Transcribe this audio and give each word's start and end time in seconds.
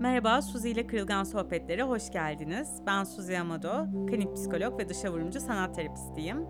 Merhaba, 0.00 0.42
Suzi 0.42 0.70
ile 0.70 0.86
Kırılgan 0.86 1.24
Sohbetlere 1.24 1.82
hoş 1.82 2.12
geldiniz. 2.12 2.82
Ben 2.86 3.04
Suzi 3.04 3.38
Amado, 3.38 3.86
klinik 4.06 4.34
psikolog 4.34 4.78
ve 4.78 4.88
dışa 4.88 5.12
vurumcu 5.12 5.40
sanat 5.40 5.74
terapistiyim. 5.74 6.46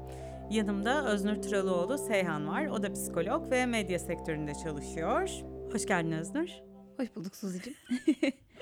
Yanımda 0.51 1.07
Öznur 1.07 1.43
Turalıoğlu 1.43 1.99
Seyhan 1.99 2.49
var. 2.49 2.67
O 2.67 2.83
da 2.83 2.93
psikolog 2.93 3.51
ve 3.51 3.67
medya 3.67 3.99
sektöründe 3.99 4.55
çalışıyor. 4.55 5.31
Hoş 5.73 5.87
geldin 5.87 6.13
Öznur. 6.13 6.49
Hoş 6.97 7.17
bulduk 7.17 7.37
Suzi'cim. 7.37 7.75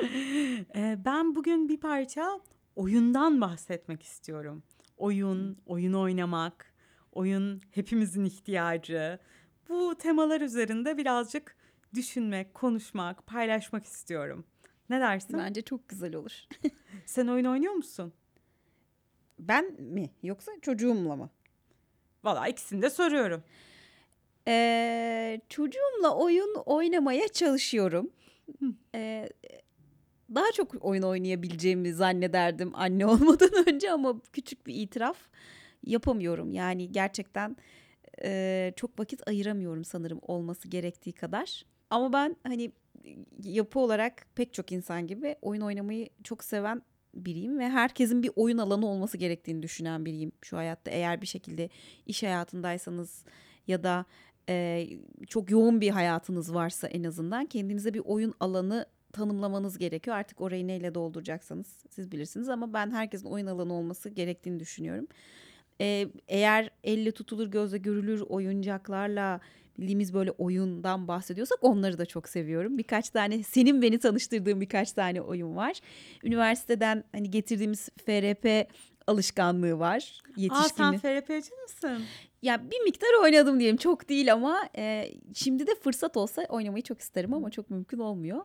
Ee, 0.76 0.98
ben 1.04 1.34
bugün 1.34 1.68
bir 1.68 1.80
parça 1.80 2.40
oyundan 2.76 3.40
bahsetmek 3.40 4.03
istiyorum. 4.03 4.62
Oyun, 4.96 5.58
oyun 5.66 5.93
oynamak, 5.93 6.71
oyun 7.12 7.61
hepimizin 7.71 8.25
ihtiyacı. 8.25 9.18
Bu 9.68 9.94
temalar 9.98 10.40
üzerinde 10.40 10.96
birazcık 10.96 11.57
düşünmek, 11.94 12.54
konuşmak, 12.54 13.26
paylaşmak 13.26 13.85
istiyorum. 13.85 14.44
Ne 14.90 15.00
dersin? 15.00 15.38
Bence 15.38 15.62
çok 15.62 15.88
güzel 15.88 16.14
olur. 16.14 16.32
Sen 17.07 17.26
oyun 17.26 17.44
oynuyor 17.44 17.72
musun? 17.72 18.12
Ben 19.38 19.72
mi 19.80 20.11
yoksa 20.22 20.52
çocuğumla 20.62 21.16
mı? 21.16 21.30
Valla 22.25 22.48
ikisini 22.48 22.82
de 22.82 22.90
soruyorum. 22.90 23.44
Ee, 24.49 25.40
çocuğumla 25.49 26.16
oyun 26.16 26.54
oynamaya 26.66 27.29
çalışıyorum. 27.29 28.10
Ee, 28.94 29.29
daha 30.35 30.52
çok 30.52 30.85
oyun 30.85 31.02
oynayabileceğimi 31.02 31.94
zannederdim 31.94 32.70
anne 32.74 33.06
olmadan 33.06 33.50
önce 33.69 33.91
ama 33.91 34.20
küçük 34.33 34.66
bir 34.66 34.74
itiraf 34.74 35.16
yapamıyorum. 35.84 36.52
Yani 36.52 36.92
gerçekten 36.92 37.56
e, 38.25 38.72
çok 38.77 38.98
vakit 38.98 39.28
ayıramıyorum 39.28 39.84
sanırım 39.84 40.19
olması 40.22 40.69
gerektiği 40.69 41.12
kadar. 41.12 41.64
Ama 41.91 42.12
ben 42.12 42.36
hani 42.42 42.72
yapı 43.42 43.78
olarak 43.78 44.27
pek 44.34 44.55
çok 44.55 44.72
insan 44.72 45.06
gibi 45.06 45.36
oyun 45.42 45.61
oynamayı 45.61 46.08
çok 46.24 46.44
seven 46.44 46.83
biriyim 47.14 47.58
ve 47.58 47.69
herkesin 47.69 48.22
bir 48.22 48.30
oyun 48.36 48.58
alanı 48.58 48.86
olması 48.86 49.19
gerektiğini 49.19 49.62
düşünen 49.62 50.05
biriyim 50.05 50.33
şu 50.42 50.56
hayatta. 50.56 50.91
Eğer 50.91 51.22
bir 51.22 51.27
şekilde 51.27 51.69
iş 52.06 52.22
hayatındaysanız 52.22 53.24
ya 53.67 53.83
da 53.83 54.05
e, 54.48 54.89
çok 55.28 55.50
yoğun 55.50 55.80
bir 55.80 55.91
hayatınız 55.91 56.55
varsa 56.55 56.89
en 56.89 57.05
azından 57.05 57.46
kendinize 57.46 57.94
bir 57.94 58.02
oyun 58.05 58.34
alanı 58.41 58.86
tanımlamanız 59.12 59.78
gerekiyor. 59.78 60.17
Artık 60.17 60.41
orayı 60.41 60.67
neyle 60.67 60.94
dolduracaksanız 60.94 61.67
siz 61.91 62.12
bilirsiniz 62.12 62.48
ama 62.48 62.72
ben 62.72 62.91
herkesin 62.91 63.27
oyun 63.28 63.46
alanı 63.46 63.72
olması 63.72 64.08
gerektiğini 64.11 64.61
düşünüyorum. 64.61 65.06
Ee, 65.83 66.08
eğer 66.28 66.70
elle 66.84 67.12
tutulur 67.12 67.47
gözle 67.47 67.78
görülür 67.78 68.20
oyuncaklarla 68.20 69.41
bildiğimiz 69.78 70.14
böyle 70.14 70.30
oyundan 70.30 71.08
bahsediyorsak 71.08 71.58
onları 71.62 71.98
da 71.98 72.06
çok 72.06 72.28
seviyorum. 72.28 72.78
Birkaç 72.78 73.11
tane 73.11 73.42
senin 73.42 73.83
beni 73.83 73.98
tanıştırdığın 73.98 74.61
birkaç 74.61 74.92
tane 74.92 75.20
oyun 75.20 75.56
var. 75.56 75.80
Üniversiteden 76.24 77.05
hani 77.12 77.30
getirdiğimiz 77.30 77.89
FRP 78.06 78.69
alışkanlığı 79.06 79.78
var. 79.78 80.20
Aa 80.50 80.69
sen 80.69 80.92
FRP'ci 80.98 81.50
misin? 81.62 82.05
Ya 82.42 82.70
bir 82.70 82.80
miktar 82.80 83.22
oynadım 83.22 83.61
diyelim 83.61 83.77
çok 83.77 84.08
değil 84.08 84.33
ama 84.33 84.69
e, 84.77 85.12
şimdi 85.34 85.67
de 85.67 85.74
fırsat 85.74 86.17
olsa 86.17 86.42
oynamayı 86.48 86.83
çok 86.83 87.00
isterim 87.00 87.34
ama 87.34 87.50
çok 87.50 87.70
mümkün 87.70 87.98
olmuyor. 87.98 88.41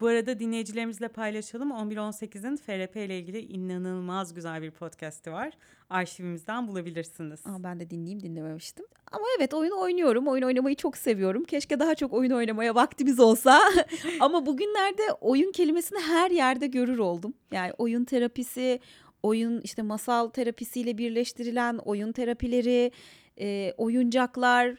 Bu 0.00 0.06
arada 0.06 0.38
dinleyicilerimizle 0.38 1.08
paylaşalım. 1.08 1.70
11-18'in 1.70 2.56
FRP 2.56 2.96
ile 2.96 3.18
ilgili 3.18 3.40
inanılmaz 3.40 4.34
güzel 4.34 4.62
bir 4.62 4.70
podcast'i 4.70 5.32
var. 5.32 5.52
Arşivimizden 5.90 6.68
bulabilirsiniz. 6.68 7.46
Aa, 7.46 7.62
ben 7.62 7.80
de 7.80 7.90
dinleyeyim 7.90 8.22
dinlememiştim. 8.22 8.84
Ama 9.12 9.24
evet 9.38 9.54
oyun 9.54 9.70
oynuyorum. 9.70 10.28
Oyun 10.28 10.42
oynamayı 10.42 10.76
çok 10.76 10.96
seviyorum. 10.96 11.44
Keşke 11.44 11.80
daha 11.80 11.94
çok 11.94 12.12
oyun 12.12 12.30
oynamaya 12.30 12.74
vaktimiz 12.74 13.20
olsa. 13.20 13.60
Ama 14.20 14.46
bugünlerde 14.46 15.02
oyun 15.20 15.52
kelimesini 15.52 15.98
her 15.98 16.30
yerde 16.30 16.66
görür 16.66 16.98
oldum. 16.98 17.34
Yani 17.52 17.72
oyun 17.78 18.04
terapisi, 18.04 18.80
oyun 19.22 19.60
işte 19.60 19.82
masal 19.82 20.28
terapisiyle 20.28 20.98
birleştirilen 20.98 21.78
oyun 21.78 22.12
terapileri, 22.12 22.92
e, 23.40 23.74
oyuncaklar. 23.76 24.76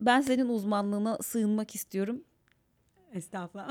Ben 0.00 0.20
senin 0.20 0.48
uzmanlığına 0.48 1.18
sığınmak 1.22 1.74
istiyorum. 1.74 2.24
Estağfurullah. 3.14 3.70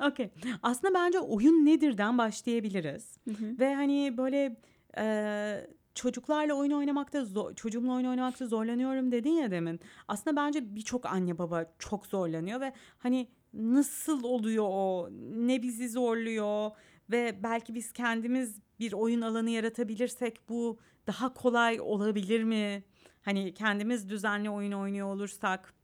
Okey. 0.10 0.30
Aslında 0.62 0.94
bence 0.94 1.20
oyun 1.20 1.66
nedirden 1.66 2.18
başlayabiliriz. 2.18 3.18
Hı 3.24 3.30
hı. 3.30 3.58
Ve 3.58 3.74
hani 3.74 4.14
böyle 4.16 4.56
e, 4.98 5.66
çocuklarla 5.94 6.54
oyun 6.54 6.70
oynamakta 6.70 7.24
zor, 7.24 7.54
çocuğumla 7.54 7.92
oyun 7.94 8.06
oynamakta 8.06 8.46
zorlanıyorum 8.46 9.12
dedin 9.12 9.30
ya 9.30 9.50
demin. 9.50 9.80
Aslında 10.08 10.36
bence 10.36 10.76
birçok 10.76 11.06
anne 11.06 11.38
baba 11.38 11.74
çok 11.78 12.06
zorlanıyor 12.06 12.60
ve 12.60 12.72
hani 12.98 13.28
nasıl 13.54 14.24
oluyor 14.24 14.64
o? 14.68 15.08
Ne 15.30 15.62
bizi 15.62 15.88
zorluyor? 15.88 16.70
Ve 17.10 17.42
belki 17.42 17.74
biz 17.74 17.92
kendimiz 17.92 18.60
bir 18.78 18.92
oyun 18.92 19.20
alanı 19.20 19.50
yaratabilirsek 19.50 20.48
bu 20.48 20.78
daha 21.06 21.34
kolay 21.34 21.80
olabilir 21.80 22.44
mi? 22.44 22.84
Hani 23.22 23.54
kendimiz 23.54 24.08
düzenli 24.08 24.50
oyun 24.50 24.72
oynuyor 24.72 25.06
olursak 25.08 25.74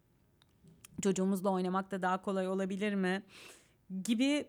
çocuğumuzla 1.03 1.51
oynamak 1.51 1.91
da 1.91 2.03
daha 2.03 2.23
kolay 2.23 2.49
olabilir 2.49 2.95
mi? 2.95 3.23
Gibi 4.05 4.49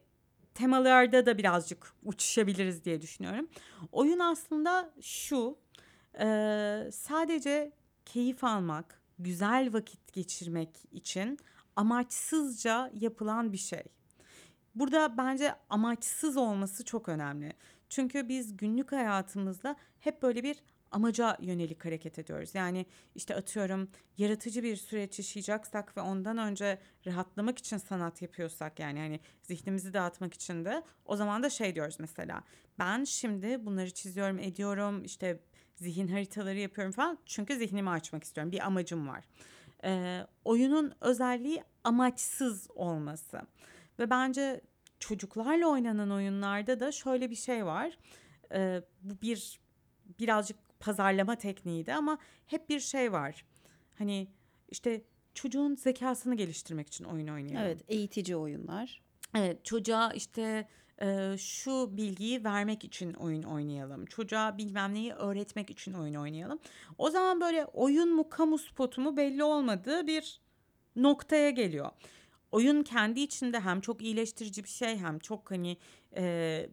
temalarda 0.53 1.25
da 1.25 1.37
birazcık 1.37 1.93
uçuşabiliriz 2.03 2.85
diye 2.85 3.01
düşünüyorum. 3.01 3.47
Oyun 3.91 4.19
aslında 4.19 4.93
şu, 5.01 5.57
e, 6.19 6.25
sadece 6.91 7.71
keyif 8.05 8.43
almak, 8.43 9.01
güzel 9.19 9.73
vakit 9.73 10.13
geçirmek 10.13 10.69
için 10.91 11.39
amaçsızca 11.75 12.91
yapılan 12.93 13.53
bir 13.53 13.57
şey. 13.57 13.83
Burada 14.75 15.17
bence 15.17 15.55
amaçsız 15.69 16.37
olması 16.37 16.85
çok 16.85 17.09
önemli. 17.09 17.53
Çünkü 17.89 18.29
biz 18.29 18.57
günlük 18.57 18.91
hayatımızda 18.91 19.75
hep 19.99 20.21
böyle 20.21 20.43
bir 20.43 20.63
amaca 20.93 21.37
yönelik 21.41 21.85
hareket 21.85 22.19
ediyoruz. 22.19 22.55
Yani 22.55 22.85
işte 23.15 23.35
atıyorum 23.35 23.89
yaratıcı 24.17 24.63
bir 24.63 24.75
süreç 24.75 25.19
yaşayacaksak 25.19 25.97
ve 25.97 26.01
ondan 26.01 26.37
önce 26.37 26.79
rahatlamak 27.05 27.57
için 27.57 27.77
sanat 27.77 28.21
yapıyorsak 28.21 28.79
yani 28.79 28.99
hani 28.99 29.19
zihnimizi 29.41 29.93
dağıtmak 29.93 30.33
için 30.33 30.65
de 30.65 30.83
o 31.05 31.15
zaman 31.15 31.43
da 31.43 31.49
şey 31.49 31.75
diyoruz 31.75 31.95
mesela 31.99 32.43
ben 32.79 33.03
şimdi 33.03 33.65
bunları 33.65 33.93
çiziyorum 33.93 34.39
ediyorum 34.39 35.03
işte 35.03 35.39
zihin 35.75 36.07
haritaları 36.07 36.59
yapıyorum 36.59 36.91
falan 36.91 37.17
çünkü 37.25 37.55
zihnimi 37.55 37.89
açmak 37.89 38.23
istiyorum 38.23 38.51
bir 38.51 38.65
amacım 38.65 39.07
var. 39.07 39.23
Ee, 39.83 40.27
oyunun 40.45 40.93
özelliği 41.01 41.63
amaçsız 41.83 42.67
olması 42.75 43.41
ve 43.99 44.09
bence 44.09 44.61
çocuklarla 44.99 45.67
oynanan 45.67 46.11
oyunlarda 46.11 46.79
da 46.79 46.91
şöyle 46.91 47.29
bir 47.29 47.35
şey 47.35 47.65
var. 47.65 47.97
Ee, 48.53 48.81
bu 49.01 49.21
bir 49.21 49.59
birazcık 50.19 50.57
pazarlama 50.83 51.35
tekniğiydi 51.35 51.93
ama 51.93 52.17
hep 52.47 52.69
bir 52.69 52.79
şey 52.79 53.11
var. 53.11 53.45
Hani 53.95 54.27
işte 54.69 55.01
çocuğun 55.33 55.75
zekasını 55.75 56.35
geliştirmek 56.35 56.87
için 56.87 57.03
oyun 57.03 57.27
oynayalım. 57.27 57.67
Evet 57.67 57.81
eğitici 57.87 58.35
oyunlar. 58.35 59.01
Evet 59.35 59.65
çocuğa 59.65 60.13
işte 60.13 60.67
e, 61.01 61.35
şu 61.37 61.97
bilgiyi 61.97 62.43
vermek 62.43 62.83
için 62.83 63.13
oyun 63.13 63.43
oynayalım. 63.43 64.05
Çocuğa 64.05 64.57
bilmem 64.57 64.93
neyi 64.93 65.13
öğretmek 65.13 65.69
için 65.69 65.93
oyun 65.93 66.15
oynayalım. 66.15 66.59
O 66.97 67.09
zaman 67.09 67.41
böyle 67.41 67.65
oyun 67.65 68.15
mu 68.15 68.29
kamu 68.29 68.57
spotu 68.57 69.01
mu 69.01 69.17
belli 69.17 69.43
olmadığı 69.43 70.07
bir 70.07 70.41
noktaya 70.95 71.49
geliyor. 71.49 71.89
Oyun 72.51 72.83
kendi 72.83 73.19
içinde 73.19 73.59
hem 73.59 73.81
çok 73.81 74.01
iyileştirici 74.01 74.63
bir 74.63 74.69
şey 74.69 74.97
hem 74.97 75.19
çok 75.19 75.51
hani 75.51 75.77
e, 76.15 76.65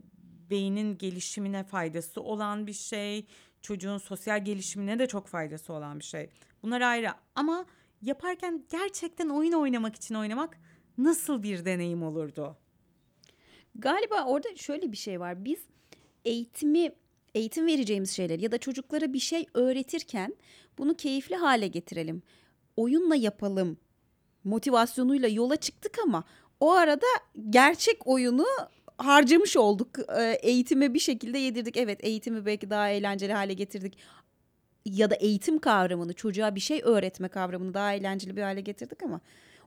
beynin 0.50 0.98
gelişimine 0.98 1.64
faydası 1.64 2.20
olan 2.20 2.66
bir 2.66 2.72
şey. 2.72 3.26
Çocuğun 3.62 3.98
sosyal 3.98 4.44
gelişimine 4.44 4.98
de 4.98 5.06
çok 5.06 5.26
faydası 5.26 5.72
olan 5.72 5.98
bir 5.98 6.04
şey. 6.04 6.30
Bunlar 6.62 6.80
ayrı 6.80 7.08
ama 7.34 7.64
yaparken 8.02 8.64
gerçekten 8.70 9.28
oyun 9.28 9.52
oynamak 9.52 9.96
için 9.96 10.14
oynamak 10.14 10.58
nasıl 10.98 11.42
bir 11.42 11.64
deneyim 11.64 12.02
olurdu? 12.02 12.56
Galiba 13.74 14.24
orada 14.24 14.56
şöyle 14.56 14.92
bir 14.92 14.96
şey 14.96 15.20
var. 15.20 15.44
Biz 15.44 15.60
eğitimi 16.24 16.92
eğitim 17.34 17.66
vereceğimiz 17.66 18.10
şeyler 18.10 18.38
ya 18.38 18.52
da 18.52 18.58
çocuklara 18.58 19.12
bir 19.12 19.18
şey 19.18 19.46
öğretirken 19.54 20.34
bunu 20.78 20.94
keyifli 20.94 21.36
hale 21.36 21.66
getirelim. 21.68 22.22
Oyunla 22.76 23.16
yapalım 23.16 23.78
motivasyonuyla 24.44 25.28
yola 25.28 25.56
çıktık 25.56 25.98
ama 26.04 26.24
o 26.60 26.72
arada 26.72 27.06
gerçek 27.50 28.06
oyunu 28.06 28.46
harcamış 29.00 29.56
olduk. 29.56 29.88
Ee, 30.18 30.38
eğitime 30.42 30.94
bir 30.94 30.98
şekilde 30.98 31.38
yedirdik. 31.38 31.76
Evet 31.76 31.98
eğitimi 32.04 32.46
belki 32.46 32.70
daha 32.70 32.90
eğlenceli 32.90 33.32
hale 33.32 33.52
getirdik. 33.52 33.98
Ya 34.84 35.10
da 35.10 35.14
eğitim 35.14 35.58
kavramını, 35.58 36.12
çocuğa 36.12 36.54
bir 36.54 36.60
şey 36.60 36.80
öğretme 36.84 37.28
kavramını 37.28 37.74
daha 37.74 37.94
eğlenceli 37.94 38.36
bir 38.36 38.42
hale 38.42 38.60
getirdik 38.60 39.02
ama 39.02 39.20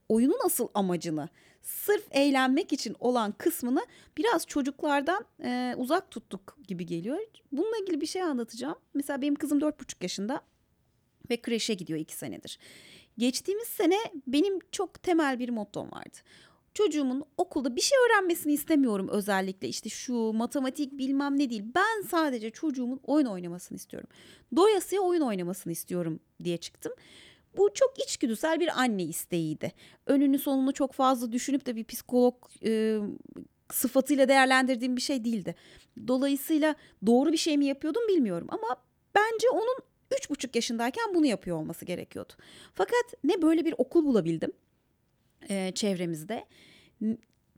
oyunun 0.09 0.39
asıl 0.45 0.67
amacını 0.73 1.29
sırf 1.61 2.03
eğlenmek 2.11 2.73
için 2.73 2.95
olan 2.99 3.31
kısmını 3.31 3.85
biraz 4.17 4.47
çocuklardan 4.47 5.25
e, 5.43 5.73
uzak 5.77 6.11
tuttuk 6.11 6.57
gibi 6.67 6.85
geliyor. 6.85 7.17
Bununla 7.51 7.77
ilgili 7.77 8.01
bir 8.01 8.05
şey 8.05 8.21
anlatacağım. 8.21 8.75
Mesela 8.93 9.21
benim 9.21 9.35
kızım 9.35 9.61
dört 9.61 9.79
buçuk 9.79 10.03
yaşında. 10.03 10.41
ve 11.29 11.41
kreşe 11.41 11.73
gidiyor 11.73 11.99
iki 11.99 12.15
senedir. 12.15 12.59
Geçtiğimiz 13.17 13.67
sene 13.67 13.97
benim 14.27 14.59
çok 14.71 15.03
temel 15.03 15.39
bir 15.39 15.49
mottom 15.49 15.91
vardı. 15.91 16.17
Çocuğumun 16.73 17.23
okulda 17.37 17.75
bir 17.75 17.81
şey 17.81 17.97
öğrenmesini 18.05 18.53
istemiyorum 18.53 19.07
özellikle 19.11 19.67
işte 19.67 19.89
şu 19.89 20.33
matematik 20.33 20.97
bilmem 20.97 21.39
ne 21.39 21.49
değil. 21.49 21.63
Ben 21.75 22.01
sadece 22.01 22.49
çocuğumun 22.49 22.99
oyun 23.03 23.25
oynamasını 23.25 23.75
istiyorum. 23.75 24.09
Doyasıya 24.55 25.01
oyun 25.01 25.21
oynamasını 25.21 25.73
istiyorum 25.73 26.19
diye 26.43 26.57
çıktım. 26.57 26.93
Bu 27.57 27.69
çok 27.73 27.99
içgüdüsel 27.99 28.59
bir 28.59 28.81
anne 28.81 29.03
isteğiydi. 29.03 29.71
Önünü 30.05 30.39
sonunu 30.39 30.73
çok 30.73 30.93
fazla 30.93 31.31
düşünüp 31.31 31.65
de 31.65 31.75
bir 31.75 31.83
psikolog 31.83 32.35
e, 32.65 32.99
sıfatıyla 33.71 34.27
değerlendirdiğim 34.27 34.95
bir 34.95 35.01
şey 35.01 35.25
değildi. 35.25 35.55
Dolayısıyla 36.07 36.75
doğru 37.05 37.31
bir 37.31 37.37
şey 37.37 37.57
mi 37.57 37.65
yapıyordum 37.65 38.07
bilmiyorum 38.07 38.47
ama 38.51 38.67
bence 39.15 39.49
onun 39.49 39.77
üç 40.17 40.29
buçuk 40.29 40.55
yaşındayken 40.55 41.15
bunu 41.15 41.25
yapıyor 41.25 41.57
olması 41.57 41.85
gerekiyordu. 41.85 42.33
Fakat 42.73 43.13
ne 43.23 43.41
böyle 43.41 43.65
bir 43.65 43.75
okul 43.77 44.05
bulabildim 44.05 44.51
e, 45.49 45.71
çevremizde 45.75 46.45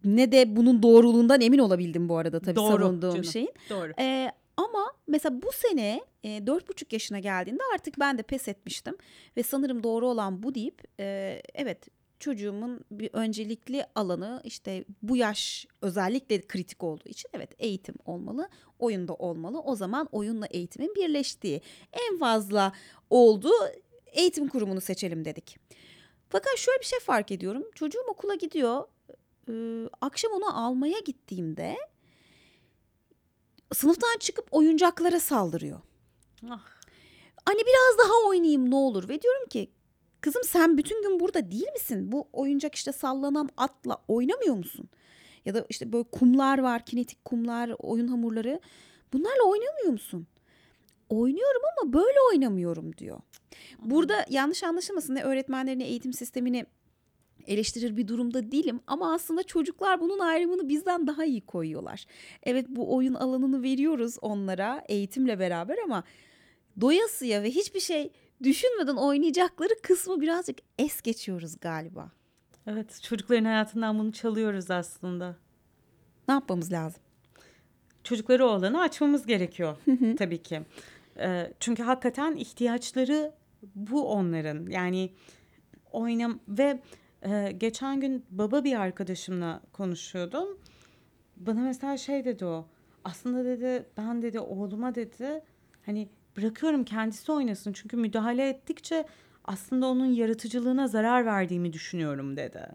ne 0.04 0.32
de 0.32 0.56
bunun 0.56 0.84
doğruluğundan 0.84 1.42
emin 1.42 1.60
olabildim 1.60 2.10
bu 2.10 2.18
arada 2.18 2.40
tabii 2.40 2.56
Doğru 2.56 2.84
savunduğum 2.84 3.12
canım. 3.12 3.24
şeyin. 3.24 3.54
Doğru. 3.70 3.92
E, 4.00 4.32
ama 4.58 4.92
mesela 5.08 5.42
bu 5.42 5.52
sene 5.52 6.02
e, 6.24 6.48
dört 6.48 6.70
buçuk 6.70 6.94
yaşına 6.94 7.20
geldiğinde 7.20 7.64
artık 7.74 8.00
ben 8.00 8.18
de 8.18 8.22
pes 8.22 8.48
etmiştim 8.48 8.96
ve 9.38 9.44
sanırım 9.44 9.84
doğru 9.84 10.08
olan 10.08 10.44
bu 10.44 10.56
deyip 10.56 10.84
e, 11.00 11.42
evet 11.54 11.88
çocuğumun 12.20 12.86
bir 12.92 13.10
öncelikli 13.14 13.86
alanı 13.96 14.42
işte 14.44 14.86
bu 15.04 15.18
yaş 15.18 15.66
özellikle 15.82 16.42
kritik 16.42 16.84
olduğu 16.84 17.10
için 17.10 17.30
evet 17.34 17.50
eğitim 17.60 17.96
olmalı, 18.06 18.50
oyunda 18.80 19.14
olmalı. 19.14 19.60
O 19.60 19.76
zaman 19.76 20.08
oyunla 20.12 20.46
eğitimin 20.46 20.96
birleştiği 20.96 21.62
en 21.94 22.18
fazla 22.18 22.72
oldu 23.10 23.50
eğitim 24.06 24.48
kurumunu 24.48 24.82
seçelim 24.82 25.26
dedik. 25.26 25.58
Fakat 26.36 26.58
şöyle 26.58 26.80
bir 26.80 26.86
şey 26.86 27.00
fark 27.00 27.32
ediyorum. 27.32 27.64
Çocuğum 27.76 28.04
okula 28.08 28.36
gidiyor. 28.36 28.84
Ee, 29.50 29.90
akşam 30.02 30.32
onu 30.32 30.66
almaya 30.66 31.00
gittiğimde 31.00 31.78
sınıftan 33.74 34.18
çıkıp 34.20 34.48
oyuncaklara 34.52 35.20
saldırıyor. 35.20 35.80
Ah, 36.50 36.66
Hani 37.46 37.60
biraz 37.60 37.98
daha 38.00 38.28
oynayayım 38.28 38.72
ne 38.72 38.76
olur 38.76 39.10
ve 39.10 39.22
diyorum 39.22 39.48
ki 39.50 39.72
kızım 40.22 40.44
sen 40.44 40.78
bütün 40.78 41.02
gün 41.04 41.20
burada 41.20 41.52
değil 41.52 41.72
misin? 41.74 42.12
Bu 42.12 42.28
oyuncak 42.34 42.76
işte 42.76 42.92
sallanan 42.92 43.50
atla 43.58 43.98
oynamıyor 44.08 44.56
musun? 44.56 44.90
Ya 45.46 45.54
da 45.56 45.66
işte 45.70 45.94
böyle 45.94 46.10
kumlar 46.10 46.60
var, 46.60 46.86
kinetik 46.86 47.26
kumlar, 47.26 47.72
oyun 47.80 48.08
hamurları. 48.08 48.60
Bunlarla 49.14 49.44
oynamıyor 49.44 49.92
musun? 49.92 50.28
Oynuyorum 51.10 51.62
ama 51.72 51.94
böyle 51.94 52.18
oynamıyorum 52.32 52.98
diyor. 52.98 53.20
Burada 53.80 54.26
yanlış 54.30 54.64
anlaşılmasın 54.64 55.16
ne 55.16 55.24
öğretmenlerin 55.24 55.80
ne 55.80 55.88
eğitim 55.88 56.14
sistemini 56.14 56.66
eleştirir 57.48 57.98
bir 57.98 58.08
durumda 58.08 58.52
değilim 58.52 58.80
ama 58.88 59.14
aslında 59.14 59.44
çocuklar 59.44 60.02
bunun 60.02 60.20
ayrımını 60.20 60.70
bizden 60.70 61.08
daha 61.08 61.26
iyi 61.26 61.42
koyuyorlar. 61.42 62.06
Evet 62.44 62.66
bu 62.70 62.96
oyun 62.96 63.14
alanını 63.14 63.64
veriyoruz 63.64 64.18
onlara 64.22 64.84
eğitimle 64.90 65.40
beraber 65.40 65.78
ama 65.84 66.04
doyasıya 66.82 67.44
ve 67.44 67.52
hiçbir 67.52 67.80
şey 67.80 68.12
düşünmeden 68.44 68.96
oynayacakları 68.96 69.74
kısmı 69.84 70.22
birazcık 70.22 70.58
es 70.80 71.02
geçiyoruz 71.02 71.60
galiba. 71.62 72.12
evet 72.68 73.02
çocukların 73.04 73.46
hayatından 73.46 74.00
bunu 74.00 74.12
çalıyoruz 74.12 74.72
aslında. 74.72 75.36
Ne 76.28 76.34
yapmamız 76.34 76.72
lazım? 76.72 77.02
Çocukları 78.04 78.46
o 78.46 78.50
alanı 78.50 78.82
açmamız 78.82 79.26
gerekiyor 79.26 79.78
tabii 80.18 80.44
ki. 80.44 80.62
Ee, 81.20 81.54
çünkü 81.60 81.84
hakikaten 81.84 82.36
ihtiyaçları 82.36 83.32
bu 83.76 84.12
onların. 84.12 84.66
Yani 84.70 85.14
oynam 85.92 86.40
ve 86.48 86.80
e, 87.22 87.52
geçen 87.52 88.02
gün 88.02 88.26
baba 88.30 88.64
bir 88.64 88.80
arkadaşımla 88.80 89.62
konuşuyordum. 89.74 90.48
Bana 91.38 91.60
mesela 91.60 91.98
şey 91.98 92.26
dedi 92.26 92.46
o. 92.46 92.68
Aslında 93.04 93.46
dedi 93.46 93.86
ben 93.98 94.22
dedi 94.22 94.40
oğluma 94.40 94.96
dedi 94.96 95.42
hani 95.86 96.10
bırakıyorum 96.38 96.84
kendisi 96.84 97.32
oynasın. 97.32 97.74
Çünkü 97.74 97.98
müdahale 97.98 98.50
ettikçe 98.50 99.06
aslında 99.46 99.88
onun 99.88 100.06
yaratıcılığına 100.06 100.88
zarar 100.88 101.26
verdiğimi 101.26 101.74
düşünüyorum 101.74 102.38
dedi. 102.38 102.68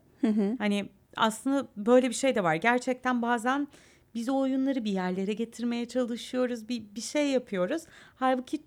Hani 0.58 0.88
aslında 1.16 1.68
böyle 1.76 2.08
bir 2.08 2.14
şey 2.14 2.34
de 2.34 2.42
var. 2.44 2.54
Gerçekten 2.54 3.22
bazen 3.22 3.68
biz 4.14 4.28
o 4.28 4.38
oyunları 4.38 4.84
bir 4.84 4.92
yerlere 4.92 5.32
getirmeye 5.32 5.88
çalışıyoruz. 5.88 6.68
Bir, 6.68 6.82
bir 6.94 7.00
şey 7.00 7.30
yapıyoruz. 7.30 7.82
Halbuki 8.16 8.62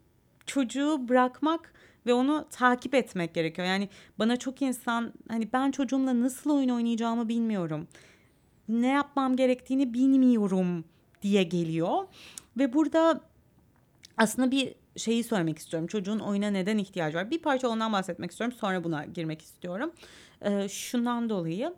çocuğu 0.46 1.10
bırakmak 1.10 1.74
ve 2.06 2.14
onu 2.14 2.48
takip 2.52 2.94
etmek 2.94 3.34
gerekiyor. 3.34 3.68
Yani 3.68 3.90
bana 4.20 4.38
çok 4.38 4.62
insan 4.62 5.14
hani 5.30 5.54
ben 5.54 5.72
çocuğumla 5.72 6.20
nasıl 6.20 6.50
oyun 6.50 6.70
oynayacağımı 6.70 7.30
bilmiyorum. 7.30 7.88
Ne 8.70 8.88
yapmam 8.88 9.36
gerektiğini 9.36 9.94
bilmiyorum 9.94 10.86
diye 11.22 11.44
geliyor. 11.44 12.08
Ve 12.58 12.74
burada 12.74 13.22
aslında 14.18 14.52
bir 14.52 14.76
şeyi 14.98 15.24
söylemek 15.24 15.58
istiyorum. 15.58 15.88
Çocuğun 15.88 16.20
oyuna 16.20 16.48
neden 16.48 16.78
ihtiyacı 16.78 17.18
var? 17.18 17.32
Bir 17.32 17.42
parça 17.42 17.68
ondan 17.68 17.94
bahsetmek 17.94 18.32
istiyorum. 18.32 18.58
Sonra 18.60 18.84
buna 18.84 19.06
girmek 19.06 19.42
istiyorum. 19.42 19.92
Ee, 20.42 20.68
şundan 20.70 21.30
dolayı 21.30 21.74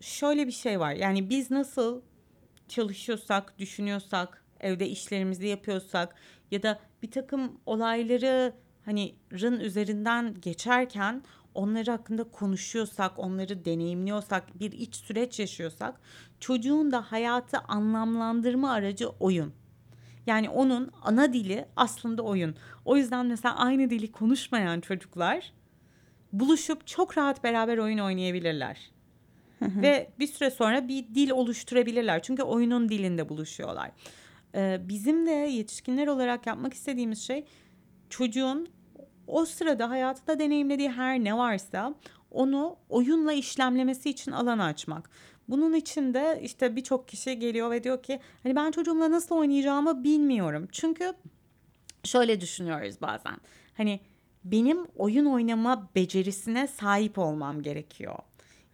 şöyle 0.00 0.46
bir 0.46 0.52
şey 0.52 0.80
var. 0.80 0.92
Yani 0.92 1.30
biz 1.30 1.50
nasıl 1.50 2.00
çalışıyorsak, 2.70 3.58
düşünüyorsak, 3.58 4.44
evde 4.60 4.88
işlerimizi 4.88 5.46
yapıyorsak 5.46 6.14
ya 6.50 6.62
da 6.62 6.80
bir 7.02 7.10
takım 7.10 7.60
olayları 7.66 8.52
hani 8.84 9.14
rın 9.32 9.60
üzerinden 9.60 10.40
geçerken 10.40 11.22
onları 11.54 11.90
hakkında 11.90 12.24
konuşuyorsak, 12.24 13.18
onları 13.18 13.64
deneyimliyorsak, 13.64 14.60
bir 14.60 14.72
iç 14.72 14.96
süreç 14.96 15.40
yaşıyorsak 15.40 16.00
çocuğun 16.40 16.92
da 16.92 17.12
hayatı 17.12 17.58
anlamlandırma 17.58 18.72
aracı 18.72 19.08
oyun. 19.08 19.52
Yani 20.26 20.50
onun 20.50 20.90
ana 21.02 21.32
dili 21.32 21.66
aslında 21.76 22.22
oyun. 22.22 22.54
O 22.84 22.96
yüzden 22.96 23.26
mesela 23.26 23.56
aynı 23.56 23.90
dili 23.90 24.12
konuşmayan 24.12 24.80
çocuklar 24.80 25.52
buluşup 26.32 26.86
çok 26.86 27.18
rahat 27.18 27.44
beraber 27.44 27.78
oyun 27.78 27.98
oynayabilirler. 27.98 28.90
Ve 29.62 30.10
bir 30.18 30.26
süre 30.26 30.50
sonra 30.50 30.88
bir 30.88 31.14
dil 31.14 31.30
oluşturabilirler. 31.30 32.22
Çünkü 32.22 32.42
oyunun 32.42 32.88
dilinde 32.88 33.28
buluşuyorlar. 33.28 33.90
Ee, 34.54 34.80
bizim 34.88 35.26
de 35.26 35.30
yetişkinler 35.30 36.06
olarak 36.06 36.46
yapmak 36.46 36.74
istediğimiz 36.74 37.22
şey 37.22 37.44
çocuğun 38.10 38.68
o 39.26 39.44
sırada 39.44 39.90
hayatında 39.90 40.38
deneyimlediği 40.38 40.90
her 40.90 41.24
ne 41.24 41.36
varsa 41.36 41.94
onu 42.30 42.76
oyunla 42.88 43.32
işlemlemesi 43.32 44.10
için 44.10 44.32
alan 44.32 44.58
açmak. 44.58 45.10
Bunun 45.48 45.74
için 45.74 46.14
de 46.14 46.40
işte 46.42 46.76
birçok 46.76 47.08
kişi 47.08 47.38
geliyor 47.38 47.70
ve 47.70 47.84
diyor 47.84 48.02
ki 48.02 48.20
hani 48.42 48.56
ben 48.56 48.70
çocuğumla 48.70 49.10
nasıl 49.10 49.36
oynayacağımı 49.36 50.04
bilmiyorum. 50.04 50.68
Çünkü 50.72 51.12
şöyle 52.04 52.40
düşünüyoruz 52.40 52.94
bazen. 53.02 53.36
Hani 53.76 54.00
benim 54.44 54.86
oyun 54.96 55.26
oynama 55.26 55.88
becerisine 55.94 56.66
sahip 56.66 57.18
olmam 57.18 57.62
gerekiyor. 57.62 58.18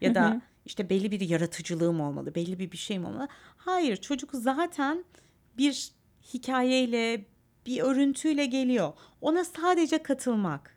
Ya 0.01 0.15
da 0.15 0.41
işte 0.67 0.91
belli 0.91 1.11
bir 1.11 1.21
yaratıcılığım 1.21 2.01
olmalı, 2.01 2.35
belli 2.35 2.59
bir 2.59 2.73
bir 2.73 2.77
şeyim 2.77 3.05
olmalı. 3.05 3.29
Hayır, 3.57 3.97
çocuk 3.97 4.31
zaten 4.33 5.05
bir 5.59 5.91
hikayeyle, 6.35 7.25
bir 7.67 7.81
örüntüyle 7.81 8.47
geliyor. 8.47 8.93
Ona 9.21 9.45
sadece 9.45 10.03
katılmak. 10.03 10.77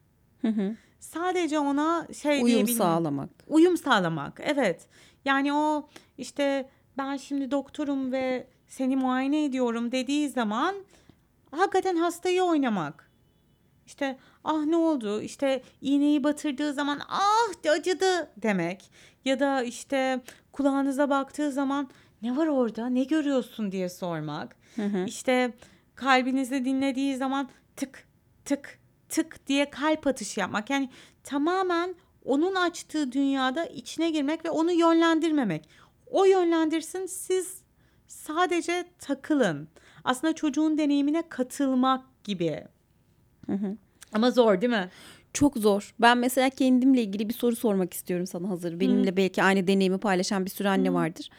Sadece 0.99 1.59
ona 1.59 2.07
şey 2.13 2.43
Uyum 2.43 2.67
sağlamak. 2.67 3.29
Uyum 3.47 3.77
sağlamak. 3.77 4.39
Evet. 4.43 4.87
Yani 5.25 5.53
o 5.53 5.89
işte 6.17 6.69
ben 6.97 7.17
şimdi 7.17 7.51
doktorum 7.51 8.11
ve 8.11 8.47
seni 8.67 8.95
muayene 8.95 9.45
ediyorum 9.45 9.91
dediği 9.91 10.29
zaman 10.29 10.75
hakikaten 11.51 11.95
hastayı 11.95 12.43
oynamak. 12.43 13.09
İşte 13.85 14.17
ah 14.43 14.63
ne 14.65 14.75
oldu? 14.75 15.21
İşte 15.21 15.63
iğneyi 15.81 16.23
batırdığı 16.23 16.73
zaman 16.73 17.01
ah 17.09 17.71
acıdı 17.71 18.31
demek. 18.37 18.91
Ya 19.25 19.39
da 19.39 19.63
işte 19.63 20.21
kulağınıza 20.51 21.09
baktığı 21.09 21.51
zaman 21.51 21.89
ne 22.21 22.37
var 22.37 22.47
orada? 22.47 22.89
Ne 22.89 23.03
görüyorsun 23.03 23.71
diye 23.71 23.89
sormak. 23.89 24.55
İşte 25.07 25.53
kalbinizi 25.95 26.65
dinlediği 26.65 27.15
zaman 27.17 27.49
tık 27.75 28.07
tık 28.45 28.79
tık 29.09 29.47
diye 29.47 29.69
kalp 29.69 30.07
atışı 30.07 30.39
yapmak. 30.39 30.69
Yani 30.69 30.89
tamamen 31.23 31.95
onun 32.25 32.55
açtığı 32.55 33.11
dünyada 33.11 33.65
içine 33.65 34.09
girmek 34.09 34.45
ve 34.45 34.49
onu 34.49 34.71
yönlendirmemek. 34.71 35.69
O 36.07 36.25
yönlendirsin 36.25 37.05
siz 37.05 37.61
sadece 38.07 38.85
takılın. 38.99 39.67
Aslında 40.03 40.35
çocuğun 40.35 40.77
deneyimine 40.77 41.23
katılmak 41.29 42.23
gibi. 42.23 42.63
Ama 44.13 44.31
zor 44.31 44.61
değil 44.61 44.73
mi? 44.73 44.89
Çok 45.33 45.57
zor. 45.57 45.93
Ben 46.01 46.17
mesela 46.17 46.49
kendimle 46.49 47.01
ilgili 47.01 47.29
bir 47.29 47.33
soru 47.33 47.55
sormak 47.55 47.93
istiyorum 47.93 48.27
sana 48.27 48.49
hazır. 48.49 48.79
Benimle 48.79 49.17
belki 49.17 49.43
aynı 49.43 49.67
deneyimi 49.67 49.97
paylaşan 49.97 50.45
bir 50.45 50.49
sürü 50.49 50.67
anne 50.67 50.93
vardır. 50.93 51.29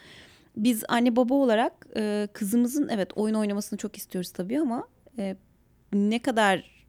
Biz 0.57 0.85
anne 0.89 1.17
baba 1.17 1.35
olarak 1.35 1.87
e, 1.97 2.29
kızımızın 2.33 2.89
evet 2.89 3.11
oyun 3.17 3.35
oynamasını 3.35 3.79
çok 3.79 3.97
istiyoruz 3.97 4.31
tabii 4.31 4.61
ama 4.61 4.89
e, 5.19 5.37
ne 5.93 6.23
kadar 6.23 6.81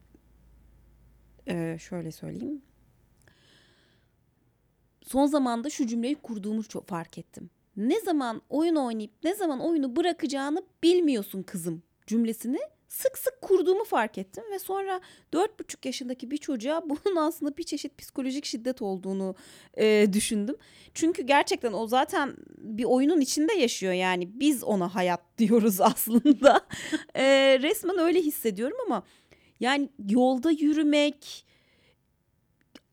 Ee, 1.48 1.77
şöyle 1.79 2.12
söyleyeyim. 2.12 2.62
Son 5.03 5.25
zamanda 5.25 5.70
şu 5.70 5.88
cümleyi 5.88 6.15
kurduğumu 6.15 6.63
çok 6.63 6.88
fark 6.88 7.17
ettim. 7.17 7.50
Ne 7.77 8.00
zaman 8.00 8.41
oyun 8.50 8.75
oynayıp 8.75 9.12
ne 9.24 9.36
zaman 9.36 9.60
oyunu 9.60 9.96
bırakacağını 9.96 10.63
bilmiyorsun 10.84 11.43
kızım 11.43 11.84
cümlesini 12.08 12.60
sık 12.92 13.18
sık 13.18 13.42
kurduğumu 13.42 13.84
fark 13.84 14.18
ettim 14.18 14.44
ve 14.52 14.60
sonra 14.60 15.02
dört 15.34 15.60
buçuk 15.60 15.86
yaşındaki 15.86 16.32
bir 16.32 16.38
çocuğa 16.38 16.84
bunun 16.90 17.16
aslında 17.16 17.58
bir 17.58 17.64
çeşit 17.64 17.98
psikolojik 17.98 18.46
şiddet 18.46 18.82
olduğunu 18.82 19.36
e, 19.78 20.08
düşündüm. 20.14 20.56
Çünkü 20.94 21.22
gerçekten 21.22 21.74
o 21.74 21.88
zaten 21.88 22.36
bir 22.58 22.84
oyunun 22.84 23.22
içinde 23.22 23.54
yaşıyor 23.54 23.94
yani 23.94 24.40
biz 24.40 24.64
ona 24.64 24.96
hayat 24.96 25.22
diyoruz 25.38 25.82
aslında. 25.82 26.62
e, 27.16 27.24
resmen 27.62 27.98
öyle 27.98 28.22
hissediyorum 28.22 28.78
ama 28.86 29.04
yani 29.60 29.90
yolda 30.10 30.52
yürümek, 30.52 31.46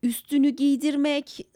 üstünü 0.03 0.49
giydirmek, 0.49 1.47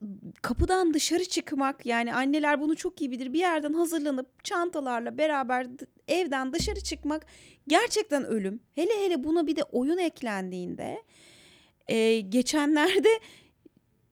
kapıdan 0.42 0.94
dışarı 0.94 1.26
çıkmak 1.26 1.86
yani 1.86 2.14
anneler 2.14 2.62
bunu 2.62 2.76
çok 2.76 3.02
iyi 3.02 3.12
bilir. 3.12 3.34
Bir 3.34 3.40
yerden 3.40 3.74
hazırlanıp 3.74 4.44
çantalarla 4.44 5.18
beraber 5.18 5.68
evden 6.08 6.54
dışarı 6.54 6.80
çıkmak 6.80 7.26
gerçekten 7.68 8.26
ölüm. 8.26 8.60
Hele 8.76 9.06
hele 9.06 9.24
buna 9.24 9.48
bir 9.48 9.56
de 9.56 9.64
oyun 9.64 9.98
eklendiğinde 9.98 11.04
e, 11.88 12.20
geçenlerde 12.20 13.10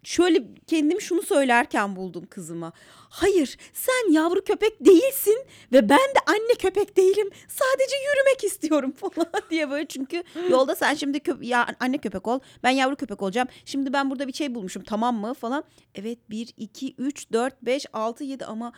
şöyle 0.04 0.44
kendim 0.68 1.02
şunu 1.02 1.22
söylerken 1.22 1.96
buldum 1.96 2.26
kızıma. 2.30 2.72
Hayır 3.10 3.58
sen 3.74 4.12
yavru 4.12 4.44
köpek 4.44 4.86
değilsin 4.86 5.46
ve 5.72 5.90
ben 5.90 5.98
de 5.98 6.20
anne 6.28 6.54
köpek 6.60 6.98
değilim. 6.98 7.30
Sadece 7.48 7.96
yürümek 7.96 8.44
istiyorum 8.44 8.92
falan 8.96 9.42
diye 9.50 9.70
böyle 9.70 9.86
çünkü 9.86 10.24
yolda 10.50 10.76
sen 10.76 10.94
şimdi 10.94 11.20
köp 11.20 11.44
ya 11.44 11.68
anne 11.80 11.98
köpek 11.98 12.28
ol 12.28 12.40
ben 12.64 12.70
yavru 12.70 12.96
köpek 12.96 13.22
olacağım. 13.22 13.48
Şimdi 13.66 13.94
ben 13.94 14.10
burada 14.10 14.28
bir 14.28 14.34
şey 14.34 14.56
bulmuşum 14.56 14.84
tamam 14.84 15.16
mı 15.16 15.34
falan. 15.34 15.64
Evet 15.96 16.20
1, 16.30 16.54
2, 16.58 16.96
3, 16.98 17.32
4, 17.32 17.62
5, 17.62 17.86
6, 17.94 18.24
7 18.24 18.46
ama 18.46 18.74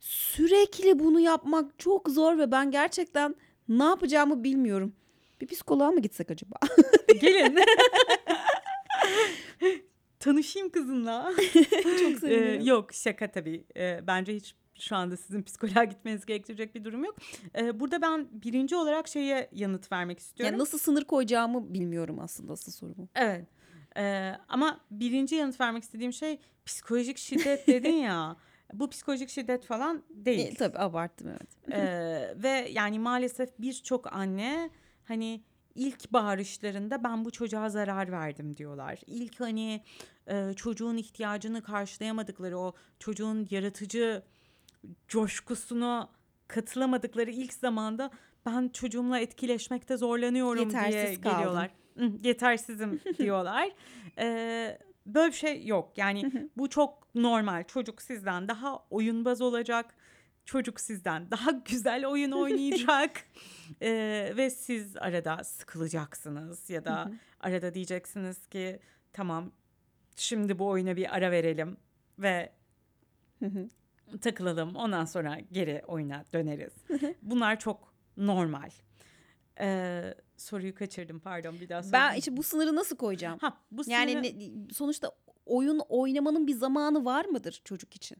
sürekli 0.00 0.98
bunu 0.98 1.20
yapmak 1.20 1.78
çok 1.78 2.08
zor 2.08 2.38
ve 2.38 2.50
ben 2.50 2.70
gerçekten 2.70 3.34
ne 3.68 3.84
yapacağımı 3.84 4.44
bilmiyorum. 4.44 4.92
Bir 5.40 5.46
psikoloğa 5.46 5.90
mı 5.90 6.00
gitsek 6.00 6.30
acaba? 6.30 6.56
Gelin. 7.20 7.58
Tanışayım 10.20 10.70
kızınla. 10.70 11.32
çok 11.82 12.18
sevinirim. 12.18 12.60
Ee, 12.60 12.64
yok 12.64 12.92
şaka 12.92 13.30
tabii. 13.30 13.64
Ee, 13.76 14.00
bence 14.06 14.34
hiç 14.34 14.54
şu 14.78 14.96
anda 14.96 15.16
sizin 15.16 15.42
psikoloğa 15.42 15.84
gitmeniz 15.84 16.26
gerektirecek 16.26 16.74
bir 16.74 16.84
durum 16.84 17.04
yok. 17.04 17.16
Ee, 17.58 17.80
burada 17.80 18.02
ben 18.02 18.28
birinci 18.32 18.76
olarak 18.76 19.08
şeye 19.08 19.48
yanıt 19.52 19.92
vermek 19.92 20.18
istiyorum. 20.18 20.52
Yani 20.52 20.60
nasıl 20.60 20.78
sınır 20.78 21.04
koyacağımı 21.04 21.74
bilmiyorum 21.74 22.18
aslında 22.20 22.52
asıl 22.52 22.72
soru 22.72 22.96
bu. 22.96 23.08
Evet. 23.14 23.46
Ee, 23.96 24.32
ama 24.48 24.80
birinci 24.90 25.34
yanıt 25.34 25.60
vermek 25.60 25.82
istediğim 25.82 26.12
şey 26.12 26.38
psikolojik 26.66 27.18
şiddet 27.18 27.66
dedin 27.66 27.92
ya. 27.92 28.36
Bu 28.72 28.90
psikolojik 28.90 29.28
şiddet 29.30 29.64
falan 29.64 30.02
değil. 30.10 30.52
E, 30.52 30.54
tabii 30.54 30.78
abarttım 30.78 31.28
evet. 31.28 31.72
Ee, 31.72 32.34
ve 32.36 32.68
yani 32.72 32.98
maalesef 32.98 33.48
birçok 33.58 34.12
anne 34.12 34.70
hani 35.04 35.42
ilk 35.74 36.12
bağırışlarında 36.12 37.04
ben 37.04 37.24
bu 37.24 37.30
çocuğa 37.30 37.68
zarar 37.68 38.12
verdim 38.12 38.56
diyorlar. 38.56 38.98
İlk 39.06 39.40
hani 39.40 39.82
e, 40.26 40.52
çocuğun 40.56 40.96
ihtiyacını 40.96 41.62
karşılayamadıkları 41.62 42.58
o 42.58 42.74
çocuğun 42.98 43.46
yaratıcı 43.50 44.22
coşkusunu 45.08 46.08
katılamadıkları 46.48 47.30
ilk 47.30 47.54
zamanda 47.54 48.10
ben 48.46 48.68
çocuğumla 48.68 49.18
etkileşmekte 49.18 49.96
zorlanıyorum 49.96 50.70
diye 50.70 50.82
Yetersiz 50.82 51.20
kaldım. 51.20 51.36
geliyorlar. 51.36 51.70
Yetersizim 52.24 53.00
diyorlar. 53.18 53.68
Ee, 54.18 54.78
böyle 55.14 55.32
bir 55.32 55.36
şey 55.36 55.66
yok. 55.66 55.92
Yani 55.96 56.48
bu 56.56 56.68
çok 56.68 57.14
normal. 57.14 57.64
Çocuk 57.64 58.02
sizden 58.02 58.48
daha 58.48 58.86
oyunbaz 58.90 59.40
olacak. 59.40 59.94
Çocuk 60.44 60.80
sizden 60.80 61.30
daha 61.30 61.50
güzel 61.64 62.06
oyun 62.06 62.30
oynayacak. 62.30 63.10
Ee, 63.82 64.32
ve 64.36 64.50
siz 64.50 64.96
arada 64.96 65.44
sıkılacaksınız 65.44 66.70
ya 66.70 66.84
da 66.84 67.12
arada 67.40 67.74
diyeceksiniz 67.74 68.46
ki 68.46 68.80
tamam 69.12 69.52
şimdi 70.16 70.58
bu 70.58 70.66
oyuna 70.66 70.96
bir 70.96 71.16
ara 71.16 71.30
verelim 71.30 71.76
ve 72.18 72.52
takılalım. 74.20 74.76
Ondan 74.76 75.04
sonra 75.04 75.38
geri 75.52 75.82
oyuna 75.86 76.24
döneriz. 76.32 76.72
Bunlar 77.22 77.58
çok 77.58 77.94
normal. 78.16 78.70
Ee, 79.60 80.14
soruyu 80.36 80.74
kaçırdım 80.74 81.20
pardon 81.20 81.60
bir 81.60 81.68
daha 81.68 81.78
ben 81.82 81.88
sorayım. 81.88 82.18
işte 82.18 82.36
bu 82.36 82.42
sınırı 82.42 82.76
nasıl 82.76 82.96
koyacağım? 82.96 83.38
Ha, 83.38 83.58
bu 83.70 83.82
yani 83.86 84.12
sınırı- 84.12 84.66
ne- 84.68 84.74
sonuçta 84.74 85.12
oyun 85.46 85.78
oynamanın 85.88 86.46
bir 86.46 86.52
zamanı 86.54 87.04
var 87.04 87.24
mıdır 87.24 87.60
çocuk 87.64 87.96
için? 87.96 88.18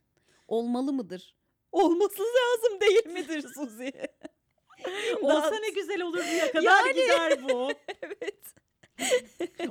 Olmalı 0.48 0.92
mıdır? 0.92 1.34
Olması 1.72 2.22
lazım 2.22 2.80
değil 2.80 3.06
midir 3.06 3.42
Suzi? 3.54 3.92
Olsa 5.22 5.58
ne 5.60 5.70
güzel 5.74 6.02
olur 6.02 6.24
diye 6.30 6.52
kadar 6.52 6.62
Yani. 6.62 6.92
gider 6.92 7.42
bu. 7.48 7.68
evet. 8.02 8.54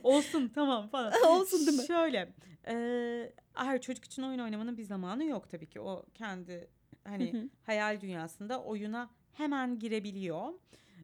Olsun 0.04 0.52
tamam 0.56 0.88
falan. 0.90 1.14
Olsun 1.28 1.68
değil 1.68 1.78
mi? 1.80 1.86
Şöyle. 1.88 2.34
E, 2.68 3.34
her 3.54 3.82
çocuk 3.82 4.06
için 4.06 4.22
oyun 4.24 4.40
oynamanın 4.40 4.78
bir 4.78 4.84
zamanı 4.84 5.24
yok 5.26 5.50
tabii 5.50 5.70
ki. 5.70 5.80
O 5.82 6.06
kendi 6.14 6.68
hani 7.04 7.50
hayal 7.64 8.02
dünyasında 8.02 8.64
oyuna 8.64 9.10
hemen 9.34 9.80
girebiliyor. 9.80 10.54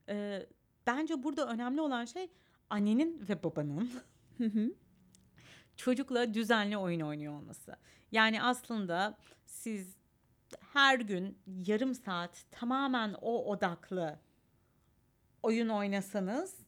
E, 0.10 0.46
bence 0.88 1.24
burada 1.24 1.48
önemli 1.48 1.82
olan 1.82 2.06
şey 2.06 2.30
annenin 2.70 3.30
ve 3.30 3.44
babanın 3.44 3.92
çocukla 5.76 6.34
düzenli 6.34 6.78
oyun 6.78 7.00
oynuyor 7.00 7.34
olması. 7.34 7.76
Yani 8.12 8.42
aslında 8.42 9.18
siz 9.46 9.96
her 10.74 11.00
gün 11.00 11.38
yarım 11.48 11.96
saat 11.96 12.46
tamamen 12.52 13.16
o 13.22 13.46
odaklı 13.52 14.20
oyun 15.44 15.70
oynasanız 15.70 16.60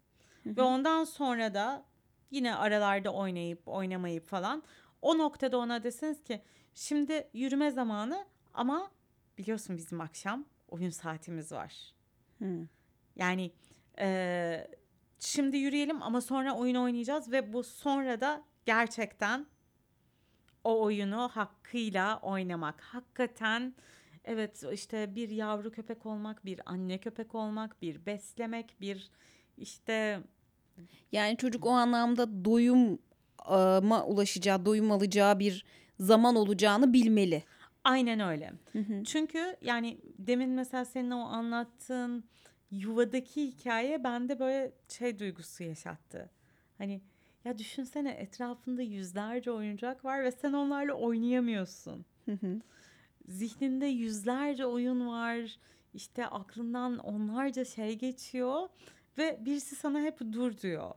ve 0.46 0.62
ondan 0.62 1.04
sonra 1.04 1.54
da 1.54 1.86
yine 2.32 2.56
aralarda 2.56 3.14
oynayıp 3.14 3.68
oynamayıp 3.68 4.26
falan 4.26 4.64
o 5.02 5.18
noktada 5.18 5.58
ona 5.58 5.84
deseniz 5.84 6.24
ki 6.24 6.42
şimdi 6.74 7.30
yürüme 7.34 7.72
zamanı 7.72 8.26
ama 8.54 8.92
biliyorsun 9.38 9.78
bizim 9.78 10.02
akşam 10.02 10.46
oyun 10.70 10.90
saatimiz 10.90 11.52
var. 11.52 11.94
Hı. 12.40 12.68
Yani 13.16 13.52
eee, 13.98 14.68
şimdi 15.20 15.58
yürüyelim 15.58 16.04
ama 16.04 16.22
sonra 16.22 16.56
oyun 16.56 16.76
oynayacağız 16.76 17.32
ve 17.32 17.54
bu 17.54 17.64
sonra 17.64 18.22
da 18.22 18.44
gerçekten 18.66 19.46
o 20.64 20.82
oyunu 20.84 21.30
hakkıyla 21.34 22.20
oynamak. 22.20 22.82
Hakikaten 22.82 23.76
evet 24.26 24.64
işte 24.74 25.16
bir 25.16 25.30
yavru 25.30 25.72
köpek 25.72 26.06
olmak, 26.06 26.46
bir 26.46 26.62
anne 26.66 26.98
köpek 26.98 27.36
olmak, 27.36 27.82
bir 27.82 28.06
beslemek, 28.06 28.76
bir 28.82 29.12
işte 29.58 30.20
Yani 31.12 31.38
çocuk 31.38 31.66
o 31.66 31.70
anlamda 31.70 32.46
doyuma 32.46 34.06
ulaşacağı, 34.06 34.66
doyum 34.66 34.92
alacağı 34.92 35.40
bir 35.40 35.66
zaman 36.00 36.36
olacağını 36.36 36.94
bilmeli. 36.94 37.44
aynen 37.84 38.20
öyle. 38.20 38.54
Hı 38.72 38.80
hı. 38.80 39.04
Çünkü 39.04 39.56
yani 39.62 39.98
demin 40.18 40.50
mesela 40.50 40.86
senin 40.86 41.12
o 41.12 41.20
anlattığın 41.20 42.24
yuvadaki 42.72 43.48
hikaye 43.48 44.04
bende 44.04 44.40
böyle 44.40 44.72
şey 44.88 45.20
duygusu 45.20 45.64
yaşattı. 45.64 46.30
Hani 46.78 47.02
ya 47.46 47.58
düşünsene 47.58 48.12
etrafında 48.12 48.82
yüzlerce 48.82 49.52
oyuncak 49.52 50.06
var 50.06 50.24
ve 50.24 50.32
sen 50.32 50.54
onlarla 50.54 50.94
oynayamıyorsun. 50.94 52.06
Zihninde 53.28 53.86
yüzlerce 53.86 54.66
oyun 54.66 55.08
var. 55.08 55.60
İşte 55.94 56.28
aklından 56.28 56.98
onlarca 56.98 57.66
şey 57.66 57.98
geçiyor 57.98 58.70
ve 59.18 59.38
birisi 59.46 59.76
sana 59.76 60.02
hep 60.02 60.20
dur 60.20 60.58
diyor. 60.58 60.92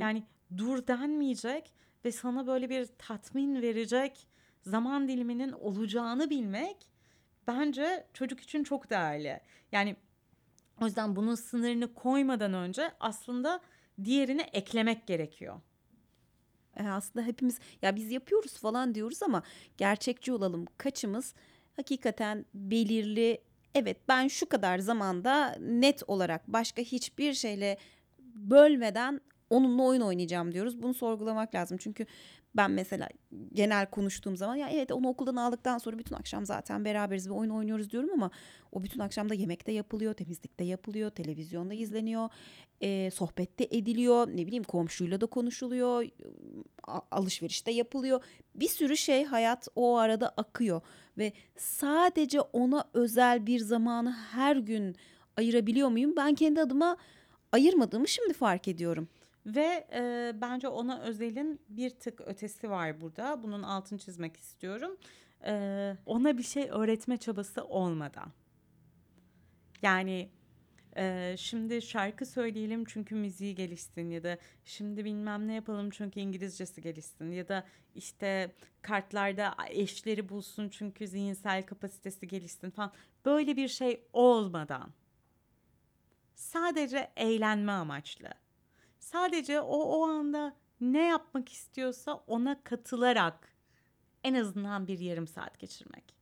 Yani 0.00 0.22
dur 0.56 0.86
denmeyecek 0.86 1.72
ve 2.04 2.12
sana 2.12 2.46
böyle 2.46 2.70
bir 2.70 2.86
tatmin 2.98 3.62
verecek 3.62 4.28
zaman 4.62 5.08
diliminin 5.08 5.52
olacağını 5.52 6.30
bilmek 6.30 6.76
bence 7.46 8.06
çocuk 8.14 8.40
için 8.40 8.64
çok 8.64 8.90
değerli. 8.90 9.40
Yani 9.72 9.96
o 10.80 10.84
yüzden 10.84 11.16
bunun 11.16 11.34
sınırını 11.34 11.94
koymadan 11.94 12.54
önce 12.54 12.92
aslında 13.00 13.60
diğerini 14.04 14.42
eklemek 14.42 15.06
gerekiyor. 15.06 15.60
E, 16.76 16.88
aslında 16.88 17.26
hepimiz 17.26 17.58
ya 17.82 17.96
biz 17.96 18.10
yapıyoruz 18.10 18.52
falan 18.52 18.94
diyoruz 18.94 19.22
ama 19.22 19.42
gerçekçi 19.76 20.32
olalım. 20.32 20.66
Kaçımız 20.78 21.34
hakikaten 21.76 22.44
belirli 22.54 23.40
evet 23.74 23.96
ben 24.08 24.28
şu 24.28 24.48
kadar 24.48 24.78
zamanda 24.78 25.56
net 25.60 26.02
olarak 26.06 26.48
başka 26.48 26.82
hiçbir 26.82 27.32
şeyle 27.32 27.78
bölmeden 28.34 29.20
onunla 29.50 29.82
oyun 29.82 30.00
oynayacağım 30.00 30.52
diyoruz. 30.52 30.82
Bunu 30.82 30.94
sorgulamak 30.94 31.54
lazım. 31.54 31.78
Çünkü 31.78 32.06
Ben 32.56 32.70
mesela 32.70 33.08
genel 33.52 33.86
konuştuğum 33.86 34.36
zaman 34.36 34.56
ya 34.56 34.68
evet 34.68 34.92
onu 34.92 35.08
okuldan 35.08 35.36
aldıktan 35.36 35.78
sonra 35.78 35.98
bütün 35.98 36.14
akşam 36.14 36.46
zaten 36.46 36.84
beraberiz 36.84 37.28
ve 37.28 37.32
oyun 37.32 37.50
oynuyoruz 37.50 37.90
diyorum 37.90 38.10
ama 38.12 38.30
o 38.72 38.82
bütün 38.82 39.00
akşam 39.00 39.28
da 39.28 39.34
yemekte 39.34 39.72
yapılıyor, 39.72 40.14
temizlikte 40.14 40.64
yapılıyor, 40.64 41.10
televizyonda 41.10 41.74
izleniyor, 41.74 42.28
e, 42.80 43.10
sohbette 43.10 43.68
ediliyor, 43.70 44.28
ne 44.28 44.46
bileyim 44.46 44.64
komşuyla 44.64 45.20
da 45.20 45.26
konuşuluyor, 45.26 46.04
alışverişte 47.10 47.70
yapılıyor. 47.70 48.24
Bir 48.54 48.68
sürü 48.68 48.96
şey 48.96 49.24
hayat 49.24 49.68
o 49.76 49.96
arada 49.96 50.28
akıyor 50.28 50.80
ve 51.18 51.32
sadece 51.56 52.40
ona 52.40 52.84
özel 52.94 53.46
bir 53.46 53.58
zamanı 53.58 54.12
her 54.12 54.56
gün 54.56 54.96
ayırabiliyor 55.36 55.88
muyum? 55.88 56.16
Ben 56.16 56.34
kendi 56.34 56.60
adıma 56.60 56.96
ayırmadığımı 57.52 58.08
şimdi 58.08 58.32
fark 58.32 58.68
ediyorum. 58.68 59.08
Ve 59.46 59.86
e, 59.92 60.32
bence 60.40 60.68
ona 60.68 61.00
özelin 61.00 61.60
bir 61.68 61.90
tık 61.90 62.20
ötesi 62.20 62.70
var 62.70 63.00
burada. 63.00 63.42
Bunun 63.42 63.62
altını 63.62 63.98
çizmek 63.98 64.36
istiyorum. 64.36 64.96
E, 65.46 65.96
ona 66.06 66.38
bir 66.38 66.42
şey 66.42 66.68
öğretme 66.70 67.16
çabası 67.16 67.64
olmadan. 67.64 68.32
Yani 69.82 70.30
e, 70.96 71.34
şimdi 71.38 71.82
şarkı 71.82 72.26
söyleyelim 72.26 72.84
çünkü 72.84 73.14
müziği 73.14 73.54
gelişsin 73.54 74.10
ya 74.10 74.22
da 74.22 74.38
şimdi 74.64 75.04
bilmem 75.04 75.48
ne 75.48 75.54
yapalım 75.54 75.90
çünkü 75.90 76.20
İngilizcesi 76.20 76.82
gelişsin 76.82 77.32
ya 77.32 77.48
da 77.48 77.64
işte 77.94 78.52
kartlarda 78.82 79.54
eşleri 79.68 80.28
bulsun 80.28 80.68
çünkü 80.68 81.08
zihinsel 81.08 81.62
kapasitesi 81.62 82.28
gelişsin 82.28 82.70
falan. 82.70 82.92
Böyle 83.24 83.56
bir 83.56 83.68
şey 83.68 84.06
olmadan 84.12 84.92
sadece 86.34 87.10
eğlenme 87.16 87.72
amaçlı. 87.72 88.43
Sadece 89.14 89.60
o 89.60 89.76
o 89.76 90.06
anda 90.06 90.54
ne 90.80 91.06
yapmak 91.06 91.48
istiyorsa 91.52 92.14
ona 92.26 92.62
katılarak 92.64 93.54
en 94.24 94.34
azından 94.34 94.86
bir 94.86 94.98
yarım 94.98 95.26
saat 95.26 95.58
geçirmek. 95.58 96.14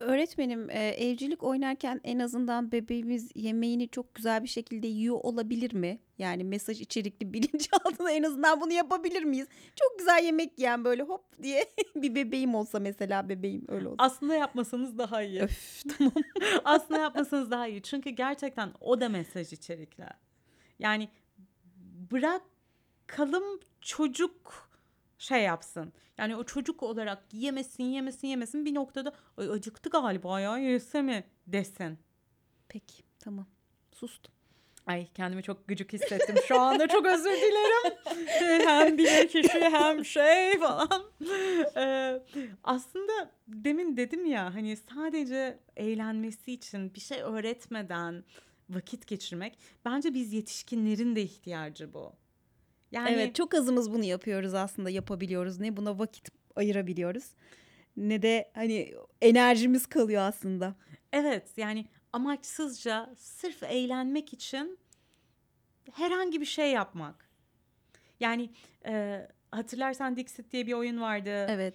Öğretmenim 0.00 0.70
e, 0.70 0.88
evcilik 0.88 1.42
oynarken 1.42 2.00
en 2.04 2.18
azından 2.18 2.72
bebeğimiz 2.72 3.30
yemeğini 3.34 3.88
çok 3.88 4.14
güzel 4.14 4.42
bir 4.42 4.48
şekilde 4.48 4.86
yiyor 4.86 5.16
olabilir 5.22 5.74
mi? 5.74 5.98
Yani 6.18 6.44
mesaj 6.44 6.80
içerikli 6.80 7.32
bilinçaltına 7.32 8.10
en 8.10 8.22
azından 8.22 8.60
bunu 8.60 8.72
yapabilir 8.72 9.22
miyiz? 9.22 9.48
Çok 9.76 9.98
güzel 9.98 10.24
yemek 10.24 10.58
yiyen 10.58 10.84
böyle 10.84 11.02
hop 11.02 11.42
diye 11.42 11.64
bir 11.96 12.14
bebeğim 12.14 12.54
olsa 12.54 12.80
mesela 12.80 13.28
bebeğim 13.28 13.64
öyle 13.68 13.88
olsa. 13.88 14.04
Aslında 14.04 14.34
yapmasanız 14.34 14.98
daha 14.98 15.22
iyi. 15.22 15.42
Öf 15.42 15.82
tamam. 15.98 16.14
Aslında 16.64 17.00
yapmasanız 17.00 17.50
daha 17.50 17.68
iyi. 17.68 17.82
Çünkü 17.82 18.10
gerçekten 18.10 18.72
o 18.80 19.00
da 19.00 19.08
mesaj 19.08 19.52
içerikli. 19.52 20.04
Yani 20.78 21.08
bırakalım 22.14 23.60
çocuk 23.80 24.68
şey 25.18 25.42
yapsın. 25.42 25.92
Yani 26.18 26.36
o 26.36 26.44
çocuk 26.44 26.82
olarak 26.82 27.24
yemesin 27.32 27.84
yemesin 27.84 28.28
yemesin 28.28 28.64
bir 28.64 28.74
noktada 28.74 29.12
"Ay, 29.36 29.50
acıktı 29.50 29.90
galiba 29.90 30.40
ya 30.40 30.58
yese 30.58 31.02
mi 31.02 31.24
desin. 31.46 31.98
Peki 32.68 33.02
tamam 33.18 33.46
sustum. 33.92 34.34
Ay 34.86 35.06
kendimi 35.14 35.42
çok 35.42 35.68
gıcık 35.68 35.92
hissettim 35.92 36.36
şu 36.48 36.60
anda 36.60 36.88
çok 36.88 37.06
özür 37.06 37.30
dilerim. 37.32 37.92
hem 38.68 38.98
bir 38.98 39.28
kişi 39.28 39.60
hem 39.60 40.04
şey 40.04 40.58
falan. 40.58 41.04
Ee, 41.76 42.22
aslında 42.64 43.30
demin 43.48 43.96
dedim 43.96 44.26
ya 44.26 44.54
hani 44.54 44.76
sadece 44.76 45.58
eğlenmesi 45.76 46.52
için 46.52 46.94
bir 46.94 47.00
şey 47.00 47.22
öğretmeden 47.22 48.24
vakit 48.74 49.06
geçirmek 49.06 49.58
bence 49.84 50.14
biz 50.14 50.32
yetişkinlerin 50.32 51.16
de 51.16 51.22
ihtiyacı 51.22 51.94
bu. 51.94 52.12
Yani 52.92 53.10
Evet 53.10 53.34
çok 53.34 53.54
azımız 53.54 53.92
bunu 53.92 54.04
yapıyoruz 54.04 54.54
aslında 54.54 54.90
yapabiliyoruz. 54.90 55.60
Ne 55.60 55.76
buna 55.76 55.98
vakit 55.98 56.28
ayırabiliyoruz 56.56 57.24
ne 57.96 58.22
de 58.22 58.50
hani 58.54 58.94
enerjimiz 59.20 59.86
kalıyor 59.86 60.22
aslında. 60.22 60.74
Evet 61.12 61.48
yani 61.56 61.86
amaçsızca 62.12 63.10
sırf 63.16 63.62
eğlenmek 63.62 64.32
için 64.32 64.78
herhangi 65.92 66.40
bir 66.40 66.46
şey 66.46 66.72
yapmak. 66.72 67.28
Yani 68.20 68.50
e, 68.86 69.26
hatırlarsan 69.50 70.16
Dixit 70.16 70.52
diye 70.52 70.66
bir 70.66 70.72
oyun 70.72 71.00
vardı. 71.00 71.46
Evet. 71.48 71.74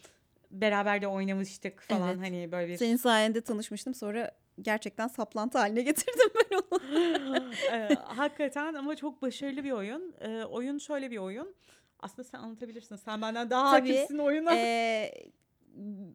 Beraber 0.52 1.02
de 1.02 1.08
oynamıştık 1.08 1.82
falan 1.82 2.10
Evet. 2.10 2.20
hani 2.28 2.52
böyle 2.52 2.68
bir. 2.72 2.78
Senin 2.78 2.96
sayende 2.96 3.42
tanışmıştım 3.42 3.94
sonra 3.94 4.32
gerçekten 4.62 5.08
saplantı 5.08 5.58
haline 5.58 5.82
getirdim 5.90 6.30
ben 6.36 6.58
onu. 6.58 6.80
E, 7.72 7.96
hakikaten 8.06 8.74
ama 8.74 8.96
çok 8.96 9.22
başarılı 9.22 9.64
bir 9.64 9.72
oyun. 9.72 10.14
E, 10.22 10.44
oyun 10.44 10.78
şöyle 10.78 11.12
bir 11.12 11.18
oyun. 11.18 11.56
Aslında 12.00 12.24
sen 12.24 12.40
anlatabilirsin. 12.40 12.96
Sen 12.96 13.22
benden 13.22 13.50
daha 13.50 13.72
Tabii. 13.72 13.92
hakimsin 13.92 14.18
oyuna. 14.18 14.56
Ee, 14.56 15.12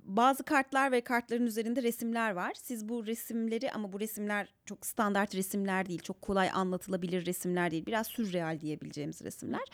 bazı 0.04 0.42
kartlar 0.42 0.92
ve 0.92 1.00
kartların 1.00 1.46
üzerinde 1.46 1.82
resimler 1.82 2.30
var. 2.30 2.52
Siz 2.54 2.88
bu 2.88 3.06
resimleri 3.06 3.72
ama 3.72 3.92
bu 3.92 4.00
resimler 4.00 4.54
çok 4.64 4.86
standart 4.86 5.34
resimler 5.34 5.88
değil. 5.88 6.02
Çok 6.02 6.22
kolay 6.22 6.50
anlatılabilir 6.54 7.26
resimler 7.26 7.70
değil. 7.70 7.86
Biraz 7.86 8.06
sürreal 8.06 8.60
diyebileceğimiz 8.60 9.22
resimler. 9.22 9.64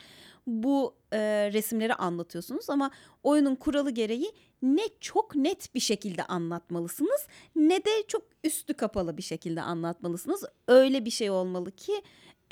Bu 0.46 0.94
e, 1.12 1.18
resimleri 1.52 1.94
anlatıyorsunuz 1.94 2.70
ama 2.70 2.90
oyunun 3.22 3.54
kuralı 3.54 3.90
gereği 3.90 4.32
ne 4.62 4.82
çok 5.00 5.34
net 5.34 5.74
bir 5.74 5.80
şekilde 5.80 6.24
anlatmalısınız 6.24 7.26
ne 7.56 7.84
de 7.84 7.90
çok 8.08 8.22
üstü 8.44 8.74
kapalı 8.74 9.16
bir 9.16 9.22
şekilde 9.22 9.62
anlatmalısınız. 9.62 10.44
Öyle 10.68 11.04
bir 11.04 11.10
şey 11.10 11.30
olmalı 11.30 11.70
ki 11.70 12.02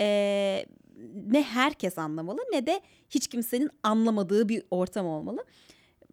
e, 0.00 0.66
ne 1.26 1.42
herkes 1.42 1.98
anlamalı 1.98 2.40
ne 2.52 2.66
de 2.66 2.80
hiç 3.10 3.28
kimsenin 3.28 3.70
anlamadığı 3.82 4.48
bir 4.48 4.62
ortam 4.70 5.06
olmalı 5.06 5.44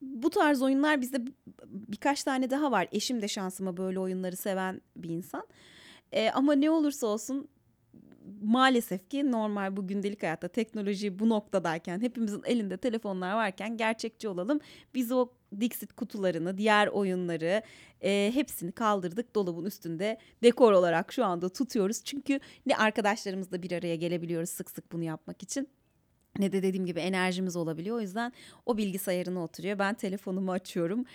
bu 0.05 0.29
tarz 0.29 0.61
oyunlar 0.61 1.01
bizde 1.01 1.25
birkaç 1.67 2.23
tane 2.23 2.49
daha 2.49 2.71
var. 2.71 2.87
Eşim 2.91 3.21
de 3.21 3.27
şansıma 3.27 3.77
böyle 3.77 3.99
oyunları 3.99 4.35
seven 4.35 4.81
bir 4.95 5.09
insan. 5.09 5.47
Ee, 6.11 6.29
ama 6.29 6.53
ne 6.53 6.69
olursa 6.69 7.07
olsun 7.07 7.47
maalesef 8.41 9.09
ki 9.09 9.31
normal 9.31 9.77
bu 9.77 9.87
gündelik 9.87 10.23
hayatta 10.23 10.47
teknoloji 10.47 11.19
bu 11.19 11.29
noktadayken 11.29 12.01
hepimizin 12.01 12.41
elinde 12.45 12.77
telefonlar 12.77 13.33
varken 13.33 13.77
gerçekçi 13.77 14.27
olalım. 14.27 14.59
Biz 14.93 15.11
o 15.11 15.29
Dixit 15.59 15.93
kutularını, 15.93 16.57
diğer 16.57 16.87
oyunları 16.87 17.61
e, 18.01 18.31
hepsini 18.33 18.71
kaldırdık 18.71 19.35
dolabın 19.35 19.65
üstünde 19.65 20.17
dekor 20.43 20.71
olarak 20.71 21.13
şu 21.13 21.25
anda 21.25 21.49
tutuyoruz. 21.49 22.03
Çünkü 22.03 22.39
ne 22.65 22.77
arkadaşlarımızla 22.77 23.63
bir 23.63 23.71
araya 23.71 23.95
gelebiliyoruz 23.95 24.49
sık 24.49 24.71
sık 24.71 24.91
bunu 24.91 25.03
yapmak 25.03 25.43
için 25.43 25.69
ne 26.39 26.51
de 26.51 26.63
dediğim 26.63 26.85
gibi 26.85 26.99
enerjimiz 26.99 27.55
olabiliyor. 27.55 27.97
O 27.97 28.01
yüzden 28.01 28.33
o 28.65 28.77
bilgisayarına 28.77 29.43
oturuyor. 29.43 29.79
Ben 29.79 29.93
telefonumu 29.93 30.51
açıyorum. 30.51 31.05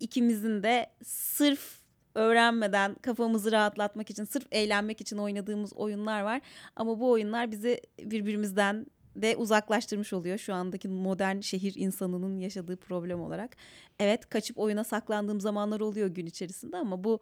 İkimizin 0.00 0.62
de 0.62 0.86
sırf 1.04 1.86
öğrenmeden 2.14 2.94
kafamızı 2.94 3.52
rahatlatmak 3.52 4.10
için, 4.10 4.24
sırf 4.24 4.46
eğlenmek 4.52 5.00
için 5.00 5.16
oynadığımız 5.16 5.72
oyunlar 5.72 6.20
var. 6.20 6.40
Ama 6.76 7.00
bu 7.00 7.10
oyunlar 7.10 7.50
bizi 7.50 7.80
birbirimizden 7.98 8.86
de 9.16 9.36
uzaklaştırmış 9.36 10.12
oluyor 10.12 10.38
şu 10.38 10.54
andaki 10.54 10.88
modern 10.88 11.40
şehir 11.40 11.74
insanının 11.76 12.38
yaşadığı 12.38 12.76
problem 12.76 13.20
olarak. 13.20 13.56
Evet 13.98 14.28
kaçıp 14.28 14.58
oyuna 14.58 14.84
saklandığım 14.84 15.40
zamanlar 15.40 15.80
oluyor 15.80 16.08
gün 16.08 16.26
içerisinde 16.26 16.76
ama 16.76 17.04
bu 17.04 17.20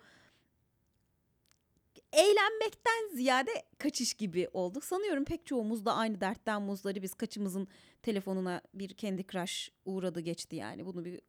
eğlenmekten 2.14 3.16
ziyade 3.16 3.50
kaçış 3.78 4.14
gibi 4.14 4.48
olduk. 4.52 4.84
Sanıyorum 4.84 5.24
pek 5.24 5.46
çoğumuz 5.46 5.84
da 5.84 5.94
aynı 5.94 6.20
dertten 6.20 6.62
muzları 6.62 7.02
biz 7.02 7.14
kaçımızın 7.14 7.68
telefonuna 8.02 8.60
bir 8.74 8.88
kendi 8.88 9.26
crush 9.26 9.70
uğradı 9.84 10.20
geçti 10.20 10.56
yani. 10.56 10.86
Bunu 10.86 11.04
bir 11.04 11.20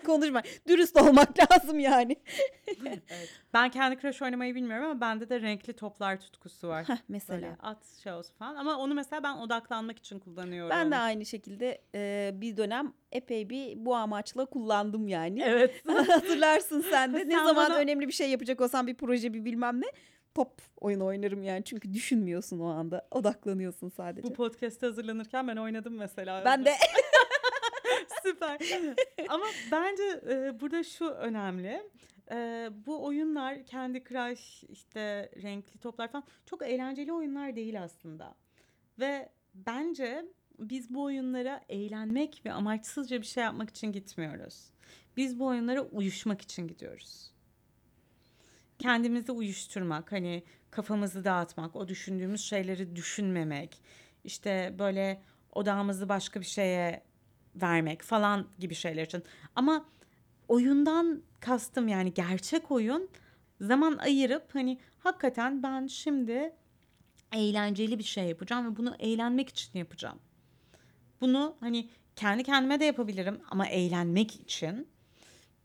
konuşma. 0.06 0.42
Dürüst 0.68 0.96
olmak 1.02 1.28
lazım 1.52 1.78
yani. 1.78 2.16
Evet. 2.86 3.02
Ben 3.54 3.70
kendi 3.70 4.00
Crash 4.00 4.22
oynamayı 4.22 4.54
bilmiyorum 4.54 4.86
ama 4.86 5.00
bende 5.00 5.28
de 5.28 5.40
renkli 5.40 5.72
toplar 5.72 6.20
tutkusu 6.20 6.68
var. 6.68 6.84
Heh, 6.88 6.96
mesela. 7.08 7.42
Böyle 7.42 7.56
at 7.62 7.86
şey 8.02 8.12
olsun 8.12 8.34
falan. 8.38 8.56
Ama 8.56 8.76
onu 8.76 8.94
mesela 8.94 9.22
ben 9.22 9.36
odaklanmak 9.36 9.98
için 9.98 10.18
kullanıyorum. 10.18 10.70
Ben 10.70 10.90
de 10.90 10.96
aynı 10.96 11.26
şekilde 11.26 11.80
e, 11.94 12.30
bir 12.34 12.56
dönem 12.56 12.92
epey 13.12 13.50
bir 13.50 13.84
bu 13.86 13.94
amaçla 13.96 14.44
kullandım 14.44 15.08
yani. 15.08 15.42
Evet. 15.42 15.82
Hatırlarsın 16.08 16.84
sen 16.90 17.14
de. 17.14 17.28
Ne 17.28 17.32
Sen 17.32 17.44
zaman 17.44 17.70
bana- 17.70 17.76
önemli 17.78 18.08
bir 18.08 18.12
şey 18.12 18.30
yapacak 18.30 18.60
olsam 18.60 18.86
bir 18.86 18.94
proje 18.94 19.34
bir 19.34 19.44
bilmem 19.44 19.80
ne. 19.80 19.86
Pop 20.34 20.62
oyun 20.80 21.00
oynarım 21.00 21.42
yani. 21.42 21.64
Çünkü 21.64 21.92
düşünmüyorsun 21.92 22.58
o 22.60 22.66
anda. 22.68 23.08
Odaklanıyorsun 23.10 23.88
sadece. 23.88 24.28
Bu 24.28 24.32
podcast'e 24.32 24.86
hazırlanırken 24.86 25.48
ben 25.48 25.56
oynadım 25.56 25.94
mesela. 25.94 26.42
ben 26.44 26.64
de 26.64 26.72
Süper. 28.22 28.60
Ama 29.28 29.44
bence 29.72 30.02
e, 30.02 30.60
burada 30.60 30.84
şu 30.84 31.06
önemli. 31.06 31.82
E, 32.30 32.68
bu 32.86 33.04
oyunlar 33.04 33.66
kendi 33.66 34.04
Crush 34.04 34.64
işte 34.68 35.30
renkli 35.42 35.80
toplar 35.80 36.12
falan 36.12 36.24
çok 36.46 36.62
eğlenceli 36.62 37.12
oyunlar 37.12 37.56
değil 37.56 37.82
aslında. 37.82 38.34
Ve 38.98 39.28
bence 39.54 40.24
biz 40.58 40.94
bu 40.94 41.02
oyunlara 41.02 41.60
eğlenmek 41.68 42.42
ve 42.44 42.52
amaçsızca 42.52 43.20
bir 43.20 43.26
şey 43.26 43.44
yapmak 43.44 43.70
için 43.70 43.92
gitmiyoruz. 43.92 44.70
Biz 45.16 45.38
bu 45.38 45.46
oyunlara 45.46 45.82
uyuşmak 45.82 46.42
için 46.42 46.68
gidiyoruz. 46.68 47.32
Kendimizi 48.78 49.32
uyuşturmak, 49.32 50.12
hani 50.12 50.44
kafamızı 50.70 51.24
dağıtmak, 51.24 51.76
o 51.76 51.88
düşündüğümüz 51.88 52.40
şeyleri 52.40 52.96
düşünmemek, 52.96 53.82
işte 54.24 54.74
böyle 54.78 55.22
odağımızı 55.52 56.08
başka 56.08 56.40
bir 56.40 56.46
şeye 56.46 57.02
vermek 57.54 58.02
falan 58.02 58.46
gibi 58.58 58.74
şeyler 58.74 59.06
için. 59.06 59.22
Ama 59.56 59.84
oyundan 60.48 61.22
kastım 61.40 61.88
yani 61.88 62.14
gerçek 62.14 62.70
oyun 62.70 63.08
zaman 63.60 63.96
ayırıp 63.96 64.54
hani 64.54 64.78
hakikaten 64.98 65.62
ben 65.62 65.86
şimdi 65.86 66.52
eğlenceli 67.32 67.98
bir 67.98 68.04
şey 68.04 68.24
yapacağım 68.24 68.72
ve 68.72 68.76
bunu 68.76 68.94
eğlenmek 68.98 69.48
için 69.48 69.78
yapacağım. 69.78 70.18
Bunu 71.20 71.56
hani 71.60 71.88
kendi 72.16 72.44
kendime 72.44 72.80
de 72.80 72.84
yapabilirim 72.84 73.40
ama 73.50 73.66
eğlenmek 73.66 74.40
için 74.40 74.88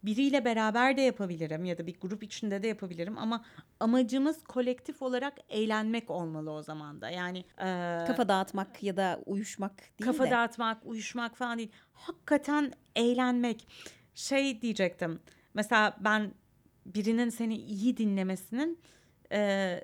biriyle 0.03 0.45
beraber 0.45 0.97
de 0.97 1.01
yapabilirim 1.01 1.65
ya 1.65 1.77
da 1.77 1.87
bir 1.87 1.99
grup 1.99 2.23
içinde 2.23 2.63
de 2.63 2.67
yapabilirim 2.67 3.17
ama 3.17 3.45
amacımız 3.79 4.43
kolektif 4.43 5.01
olarak 5.01 5.33
eğlenmek 5.49 6.09
olmalı 6.09 6.51
o 6.51 6.61
zaman 6.61 7.01
da. 7.01 7.09
Yani 7.09 7.39
e, 7.39 8.03
Kafa 8.07 8.29
dağıtmak 8.29 8.83
ya 8.83 8.97
da 8.97 9.21
uyuşmak 9.25 9.77
değil 9.77 10.11
kafa 10.11 10.25
de. 10.25 10.31
dağıtmak, 10.31 10.77
uyuşmak 10.85 11.37
falan 11.37 11.57
değil. 11.57 11.71
Hakikaten 11.93 12.73
eğlenmek. 12.95 13.67
Şey 14.15 14.61
diyecektim. 14.61 15.19
Mesela 15.53 15.97
ben 15.99 16.31
birinin 16.85 17.29
seni 17.29 17.55
iyi 17.57 17.97
dinlemesinin 17.97 18.79
e, 19.31 19.81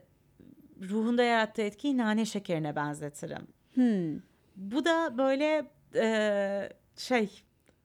ruhunda 0.81 1.23
yarattığı 1.23 1.61
etkiyi 1.61 1.97
nane 1.97 2.25
şekerine 2.25 2.75
benzetirim. 2.75 3.47
Hmm. 3.73 4.19
Bu 4.55 4.85
da 4.85 5.17
böyle 5.17 5.71
e, 5.95 6.69
şey 6.97 7.43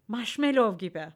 marshmallow 0.09 0.87
gibi. 0.87 1.07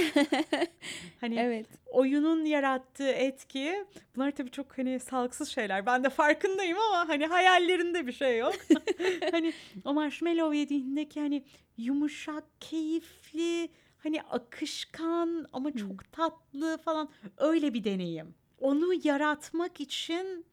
hani 1.20 1.38
Evet. 1.38 1.66
oyunun 1.86 2.44
yarattığı 2.44 3.08
etki 3.08 3.84
bunlar 4.16 4.30
tabii 4.30 4.50
çok 4.50 4.78
hani 4.78 5.00
sağlıksız 5.00 5.48
şeyler. 5.48 5.86
Ben 5.86 6.04
de 6.04 6.08
farkındayım 6.10 6.78
ama 6.78 7.08
hani 7.08 7.26
hayallerinde 7.26 8.06
bir 8.06 8.12
şey 8.12 8.38
yok. 8.38 8.54
hani 9.30 9.52
o 9.84 9.94
marshmallow 9.94 10.56
yediğindeki 10.56 11.20
hani 11.20 11.44
yumuşak, 11.76 12.44
keyifli, 12.60 13.68
hani 13.98 14.22
akışkan 14.22 15.46
ama 15.52 15.72
çok 15.72 16.12
tatlı 16.12 16.78
falan 16.78 17.08
öyle 17.36 17.74
bir 17.74 17.84
deneyim. 17.84 18.34
Onu 18.60 18.94
yaratmak 19.04 19.80
için 19.80 20.46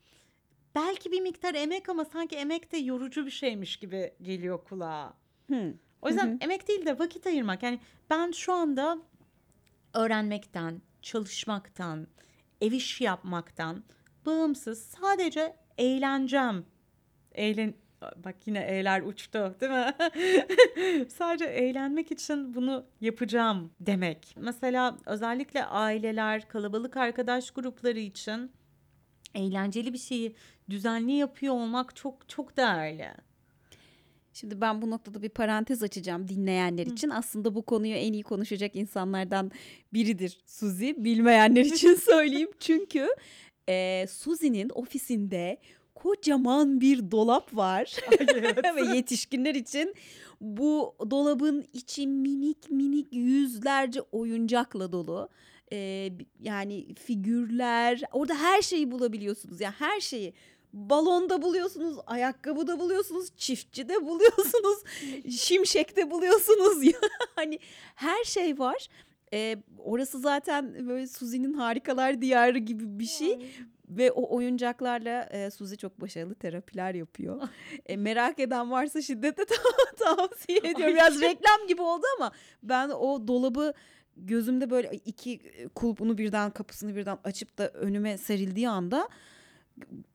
belki 0.76 1.12
bir 1.12 1.22
miktar 1.22 1.56
emek 1.56 1.90
ama 1.90 2.06
sanki 2.06 2.36
emek 2.36 2.72
de 2.72 2.78
yorucu 2.78 3.26
bir 3.26 3.32
şeymiş 3.32 3.78
gibi 3.78 4.14
geliyor 4.22 4.64
kulağa. 4.64 5.14
Hmm. 5.48 5.74
O 6.02 6.08
yüzden 6.08 6.38
emek 6.42 6.68
değil 6.68 6.86
de 6.86 7.00
vakit 7.00 7.28
ayırmak. 7.28 7.64
Yani 7.64 7.80
ben 8.10 8.32
şu 8.32 8.54
anda 8.54 8.98
öğrenmekten, 9.94 10.82
çalışmaktan, 11.02 12.08
ev 12.62 12.72
işi 12.72 13.04
yapmaktan 13.04 13.84
bağımsız 14.26 14.84
sadece 14.84 15.56
eğleneceğim. 15.78 16.66
Eğlen 17.32 17.74
Bak 18.18 18.36
yine 18.46 18.60
e'ler 18.60 19.02
uçtu 19.02 19.56
değil 19.62 19.72
mi? 19.72 19.94
Sadece 21.10 21.46
eğlenmek 21.46 22.12
için 22.12 22.56
bunu 22.56 22.86
yapacağım 23.02 23.72
demek. 23.80 24.36
Mesela 24.40 24.98
özellikle 25.06 25.66
aileler, 25.66 26.48
kalabalık 26.48 26.98
arkadaş 26.98 27.52
grupları 27.52 28.00
için 28.00 28.52
eğlenceli 29.36 29.94
bir 29.94 29.98
şeyi 29.98 30.36
düzenli 30.70 31.12
yapıyor 31.12 31.54
olmak 31.54 31.96
çok 31.96 32.30
çok 32.30 32.58
değerli. 32.58 33.12
Şimdi 34.34 34.62
ben 34.62 34.82
bu 34.82 34.90
noktada 34.90 35.22
bir 35.22 35.30
parantez 35.30 35.84
açacağım 35.84 36.28
dinleyenler 36.28 36.86
için. 36.86 37.10
Aslında 37.10 37.56
bu 37.56 37.62
konuyu 37.62 37.94
en 37.94 38.14
iyi 38.14 38.24
konuşacak 38.24 38.76
insanlardan 38.76 39.52
biridir 39.94 40.42
Suzi. 40.46 40.96
Bilmeyenler 40.98 41.66
için 41.66 41.96
söyleyeyim. 41.96 42.50
Çünkü 42.60 43.08
e, 43.70 44.06
Suzi'nin 44.10 44.70
ofisinde 44.70 45.58
kocaman 45.96 46.82
bir 46.82 47.12
dolap 47.12 47.56
var. 47.56 47.96
Ve 48.76 48.96
yetişkinler 48.96 49.56
için 49.56 49.96
bu 50.42 50.96
dolabın 51.12 51.66
içi 51.74 52.08
minik 52.08 52.72
minik 52.72 53.14
yüzlerce 53.14 54.02
oyuncakla 54.02 54.92
dolu. 54.92 55.30
E, 55.72 56.10
yani 56.40 56.96
figürler 56.96 58.02
orada 58.12 58.36
her 58.36 58.62
şeyi 58.62 58.92
bulabiliyorsunuz. 58.92 59.62
Yani 59.62 59.76
her 59.80 60.00
şeyi 60.00 60.34
balonda 60.74 61.42
buluyorsunuz, 61.42 61.98
ayakkabıda 62.08 62.80
buluyorsunuz, 62.80 63.36
çiftçide 63.38 64.06
buluyorsunuz, 64.06 64.84
şimşekte 65.40 66.12
buluyorsunuz. 66.12 66.84
Yani 67.38 67.60
her 67.96 68.24
şey 68.24 68.60
var. 68.60 68.88
Ee, 69.34 69.58
orası 69.78 70.20
zaten 70.20 70.88
böyle 70.88 71.08
Suzi'nin 71.08 71.54
harikalar 71.54 72.22
diyarı 72.22 72.58
gibi 72.58 73.00
bir 73.00 73.06
şey. 73.06 73.40
Ve 73.90 74.12
o 74.12 74.36
oyuncaklarla 74.36 75.24
e, 75.24 75.52
Suzi 75.52 75.78
çok 75.78 76.02
başarılı 76.02 76.36
terapiler 76.36 76.94
yapıyor. 76.96 77.42
E, 77.86 77.98
merak 77.98 78.40
eden 78.40 78.72
varsa 78.72 79.02
şiddetle 79.02 79.46
ta- 79.46 79.56
tavsiye 80.16 80.58
ediyorum. 80.58 80.96
Biraz 80.96 81.22
reklam 81.22 81.68
gibi 81.68 81.82
oldu 81.82 82.06
ama 82.18 82.32
ben 82.64 82.90
o 82.90 83.28
dolabı 83.28 83.74
gözümde 84.18 84.70
böyle 84.70 84.90
iki 85.06 85.42
kulpunu 85.76 86.18
birden 86.18 86.52
kapısını 86.52 86.96
birden 86.96 87.18
açıp 87.24 87.58
da 87.58 87.70
önüme 87.70 88.18
serildiği 88.18 88.70
anda 88.70 89.10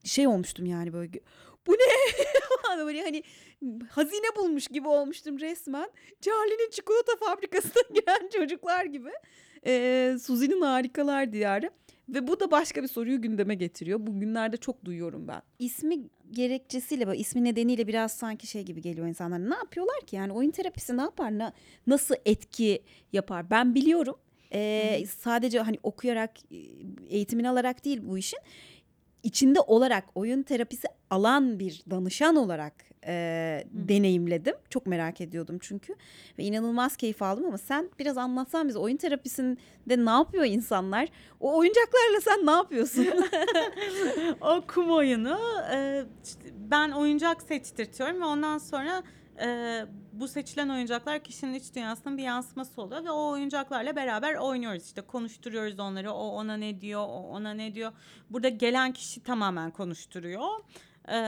şey 0.05 0.27
olmuştum 0.27 0.67
yani 0.67 0.93
böyle 0.93 1.21
bu 1.67 1.73
ne 1.73 2.79
böyle 2.87 3.03
hani 3.03 3.23
hazine 3.91 4.37
bulmuş 4.37 4.69
gibi 4.69 4.89
olmuştum 4.89 5.41
resmen. 5.41 5.91
Charlie'nin 6.21 6.71
çikolata 6.71 7.13
fabrikasına 7.21 7.83
giren 7.95 8.29
çocuklar 8.37 8.85
gibi. 8.85 9.11
Ee, 9.67 10.17
Suzi'nin 10.23 10.61
harikalar 10.61 11.33
diyarı. 11.33 11.71
Ve 12.09 12.27
bu 12.27 12.41
da 12.41 12.51
başka 12.51 12.83
bir 12.83 12.89
soruyu 12.89 13.21
gündeme 13.23 13.55
getiriyor. 13.55 14.07
Bugünlerde 14.07 14.57
çok 14.57 14.85
duyuyorum 14.85 15.29
ben. 15.29 15.43
İsmi 15.59 15.99
gerekçesiyle, 16.31 17.07
böyle 17.07 17.19
ismi 17.19 17.45
nedeniyle 17.45 17.87
biraz 17.87 18.13
sanki 18.13 18.47
şey 18.47 18.63
gibi 18.63 18.81
geliyor 18.81 19.07
insanlar. 19.07 19.51
Ne 19.51 19.55
yapıyorlar 19.55 20.01
ki? 20.07 20.17
Yani 20.17 20.33
oyun 20.33 20.51
terapisi 20.51 20.97
ne 20.97 21.01
yapar? 21.01 21.39
Na- 21.39 21.53
nasıl 21.87 22.15
etki 22.25 22.83
yapar? 23.13 23.51
Ben 23.51 23.75
biliyorum. 23.75 24.17
Ee, 24.53 25.05
sadece 25.19 25.61
hani 25.61 25.79
okuyarak, 25.83 26.31
eğitimini 27.09 27.49
alarak 27.49 27.85
değil 27.85 28.01
bu 28.03 28.19
işin 28.19 28.39
içinde 29.23 29.61
olarak 29.61 30.05
oyun 30.15 30.43
terapisi 30.43 30.89
alan 31.11 31.59
bir 31.59 31.83
danışan 31.91 32.37
olarak 32.37 32.75
e, 33.07 33.65
deneyimledim. 33.73 34.55
Çok 34.71 34.87
merak 34.87 35.21
ediyordum 35.21 35.59
çünkü 35.61 35.95
ve 36.39 36.45
inanılmaz 36.45 36.97
keyif 36.97 37.23
aldım 37.23 37.45
ama 37.45 37.59
sen 37.59 37.91
biraz 37.99 38.19
anlatsan 38.19 38.69
bize 38.69 38.79
oyun 38.79 38.97
terapisinde 38.97 40.05
ne 40.05 40.11
yapıyor 40.11 40.45
insanlar? 40.45 41.09
O 41.41 41.57
oyuncaklarla 41.59 42.21
sen 42.21 42.47
ne 42.47 42.51
yapıyorsun? 42.51 43.07
o 44.41 44.63
kum 44.75 44.91
oyunu 44.91 45.39
e, 45.73 46.05
ben 46.71 46.91
oyuncak 46.91 47.43
seçtirtiyorum 47.43 48.21
ve 48.21 48.25
ondan 48.25 48.59
sonra 48.59 49.03
e, 49.41 49.87
bu 50.13 50.29
seçilen 50.29 50.69
oyuncaklar 50.69 51.25
kişinin 51.25 51.55
iç 51.55 51.75
dünyasının 51.75 52.19
bir 52.19 52.23
yansıması 52.23 52.83
oluyor 52.83 53.05
ve 53.05 53.11
o 53.11 53.31
oyuncaklarla 53.31 53.97
beraber 53.97 54.35
oynuyoruz. 54.35 54.85
İşte 54.85 55.01
konuşturuyoruz 55.01 55.81
onları. 55.81 56.13
O 56.13 56.29
ona 56.29 56.57
ne 56.57 56.81
diyor 56.81 57.01
o 57.01 57.29
ona 57.29 57.55
ne 57.55 57.75
diyor. 57.75 57.93
Burada 58.31 58.49
gelen 58.49 58.93
kişi 58.93 59.23
tamamen 59.23 59.71
konuşturuyor 59.71 60.49
e, 61.09 61.19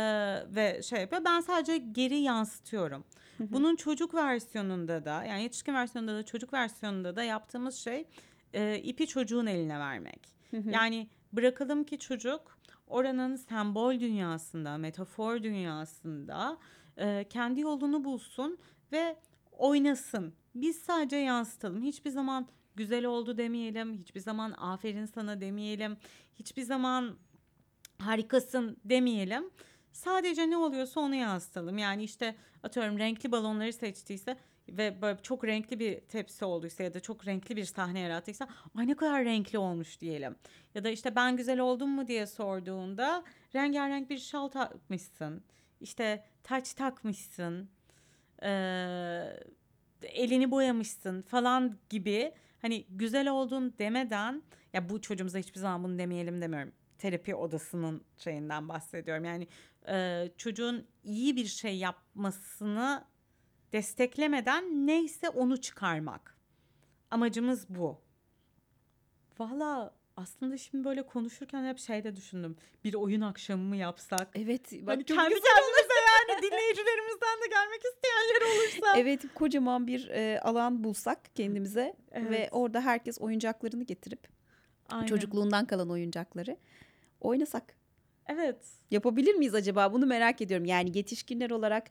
ve 0.55 0.83
şey 0.83 1.01
yapıyor. 1.01 1.25
Ben 1.25 1.41
sadece 1.41 1.79
geri 1.79 2.17
yansıtıyorum. 2.17 3.05
Bunun 3.41 3.77
çocuk 3.77 4.15
versiyonunda 4.15 5.05
da 5.05 5.25
yani 5.25 5.43
yetişkin 5.43 5.75
versiyonunda 5.75 6.17
da 6.17 6.23
çocuk 6.23 6.53
versiyonunda 6.53 7.17
da 7.17 7.23
yaptığımız 7.23 7.75
şey 7.75 8.07
e, 8.53 8.79
ipi 8.79 9.07
çocuğun 9.07 9.47
eline 9.47 9.79
vermek. 9.79 10.21
yani 10.53 11.09
bırakalım 11.33 11.85
ki 11.85 11.99
çocuk 11.99 12.59
oranın 12.87 13.37
sembol 13.37 14.01
dünyasında, 14.01 14.79
metafor 14.79 15.43
dünyasında 15.43 16.59
e, 16.97 17.25
kendi 17.31 17.61
yolunu 17.61 18.05
bulsun 18.05 18.59
ve 18.93 19.17
oynasın. 19.53 20.35
Biz 20.55 20.77
sadece 20.77 21.17
yansıtalım. 21.17 21.83
Hiçbir 21.83 22.11
zaman 22.11 22.49
güzel 22.77 23.05
oldu 23.05 23.39
demeyelim. 23.39 23.95
Hiçbir 23.95 24.21
zaman 24.21 24.55
aferin 24.59 25.07
sana 25.07 25.41
demeyelim. 25.41 25.97
Hiçbir 26.39 26.63
zaman 26.63 27.17
harikasın 27.99 28.77
demeyelim. 28.85 29.51
Sadece 29.93 30.51
ne 30.51 30.57
oluyorsa 30.57 31.01
onu 31.01 31.15
yansıtalım. 31.15 31.79
Yani 31.79 32.03
işte 32.05 32.37
atıyorum 32.63 32.99
renkli 32.99 33.33
balonları 33.33 33.73
seçtiyse 33.73 34.37
ve 34.69 35.03
böyle 35.03 35.19
çok 35.23 35.45
renkli 35.45 35.79
bir 35.79 36.01
tepsi 36.01 36.45
olduysa 36.45 36.83
ya 36.83 36.95
da 36.95 37.01
çok 37.01 37.27
renkli 37.27 37.57
bir 37.57 37.65
sahne 37.65 38.01
yarattıysa 38.01 38.49
ay 38.77 38.87
ne 38.87 38.95
kadar 38.95 39.25
renkli 39.25 39.59
olmuş 39.59 40.01
diyelim. 40.01 40.37
Ya 40.75 40.85
da 40.85 40.89
işte 40.89 41.17
ben 41.17 41.37
güzel 41.37 41.61
oldum 41.61 41.91
mu 41.91 42.07
diye 42.07 42.27
sorduğunda 42.27 43.25
rengarenk 43.55 44.11
bir 44.11 44.19
şal 44.19 44.49
takmışsın. 44.49 45.43
İşte 45.81 46.25
taç 46.43 46.75
takmışsın. 46.75 47.69
Ee, 48.43 49.37
elini 50.03 50.51
boyamışsın 50.51 51.23
falan 51.23 51.79
gibi 51.91 52.33
hani 52.63 52.87
güzel 52.91 53.29
oldun 53.29 53.75
demeden 53.79 54.43
ya 54.73 54.89
bu 54.89 55.01
çocuğumuza 55.01 55.39
hiçbir 55.39 55.61
zaman 55.61 55.85
bunu 55.85 55.99
demeyelim 55.99 56.41
demiyorum. 56.41 56.73
Terapi 56.99 57.35
odasının 57.35 58.05
şeyinden 58.19 58.69
bahsediyorum. 58.69 59.25
Yani 59.25 59.49
e, 59.89 60.29
çocuğun 60.37 60.87
iyi 61.05 61.37
bir 61.37 61.47
şey 61.47 61.77
yapmasını 61.79 63.05
desteklemeden 63.73 64.87
neyse 64.87 65.29
onu 65.29 65.61
çıkarmak. 65.61 66.37
Amacımız 67.11 67.67
bu. 67.69 68.01
Valla 69.39 69.95
Aslında 70.23 70.57
şimdi 70.59 70.85
böyle 70.85 71.03
konuşurken 71.03 71.65
hep 71.65 71.79
şeyde 71.79 72.17
düşündüm. 72.17 72.57
Bir 72.85 72.95
oyun 72.95 73.21
akşamı 73.21 73.63
mı 73.65 73.77
yapsak? 73.77 74.29
Evet. 74.35 74.73
Bak 74.73 74.89
Hani 74.89 75.05
çok 75.05 75.19
kendi 75.19 75.35
güzel. 75.35 75.43
kendimize 75.55 75.95
yani 76.29 76.43
dinleyicilerimizden 76.43 77.43
de 77.43 77.47
gelmek 77.51 77.81
isteyenler 77.85 78.41
olursa. 78.55 78.99
Evet 79.01 79.35
kocaman 79.35 79.87
bir 79.87 80.09
e, 80.09 80.41
alan 80.41 80.85
bulsak 80.85 81.35
kendimize 81.35 81.95
ve 82.15 82.19
Evet. 82.37 82.49
orada 82.53 82.81
herkes 82.81 83.21
oyuncaklarını 83.21 83.85
getirip 83.85 84.29
Aynen. 84.89 85.07
çocukluğundan 85.07 85.67
kalan 85.67 85.91
oyuncakları 85.91 86.57
oynasak. 87.21 87.75
Evet. 88.27 88.57
Yapabilir 88.91 89.35
miyiz 89.35 89.55
acaba? 89.55 89.93
Bunu 89.93 90.07
merak 90.07 90.41
ediyorum. 90.41 90.67
Yani 90.67 90.99
yetişkinler 90.99 91.51
olarak 91.51 91.91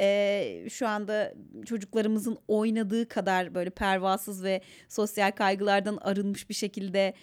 e, 0.00 0.66
şu 0.70 0.88
anda 0.88 1.34
çocuklarımızın 1.66 2.38
oynadığı 2.48 3.08
kadar 3.08 3.54
böyle 3.54 3.70
pervasız 3.70 4.44
ve 4.44 4.60
sosyal 4.88 5.30
kaygılardan 5.30 5.96
arınmış 5.96 6.48
bir 6.48 6.54
şekilde 6.54 7.14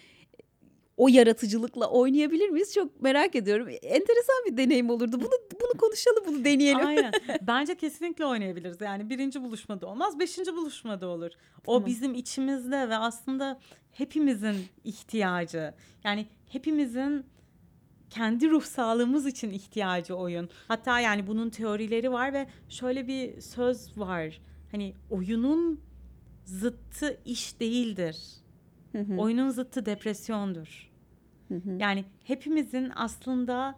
o 1.00 1.08
yaratıcılıkla 1.08 1.90
oynayabilir 1.90 2.50
miyiz? 2.50 2.74
Çok 2.74 3.02
merak 3.02 3.36
ediyorum. 3.36 3.68
Enteresan 3.70 4.36
bir 4.48 4.58
deneyim 4.58 4.90
olurdu. 4.90 5.18
Bunu 5.22 5.62
bunu 5.62 5.80
konuşalım, 5.80 6.24
bunu 6.28 6.46
deneyelim. 6.46 6.88
Aynen. 6.88 7.12
Bence 7.42 7.76
kesinlikle 7.78 8.26
oynayabiliriz. 8.26 8.82
Yani 8.82 9.10
birinci 9.10 9.42
buluşmada 9.44 9.88
olmaz, 9.88 10.20
beşinci 10.20 10.56
buluşmada 10.56 11.08
olur. 11.08 11.32
O 11.66 11.74
Tamam. 11.74 11.86
bizim 11.86 12.14
içimizde 12.14 12.90
ve 12.90 12.96
aslında 12.96 13.60
hepimizin 13.92 14.56
ihtiyacı. 14.84 15.74
Yani 16.04 16.26
hepimizin 16.50 17.26
kendi 18.10 18.50
ruh 18.50 18.64
sağlığımız 18.64 19.28
için 19.28 19.50
ihtiyacı 19.50 20.16
oyun. 20.16 20.50
Hatta 20.68 21.00
yani 21.00 21.28
bunun 21.28 21.50
teorileri 21.50 22.12
var 22.12 22.34
ve 22.34 22.48
şöyle 22.70 23.08
bir 23.08 23.42
söz 23.42 23.98
var. 23.98 24.42
Hani 24.72 24.94
oyunun 25.10 25.80
zıttı 26.46 27.18
iş 27.26 27.60
değildir. 27.60 28.18
Hı 28.92 28.98
hı, 29.00 29.18
Oyunun 29.18 29.50
zıttı 29.50 29.86
depresyondur. 29.86 30.89
Hı 31.50 31.56
hı. 31.56 31.78
Yani 31.80 32.06
hepimizin 32.24 32.92
aslında 32.96 33.76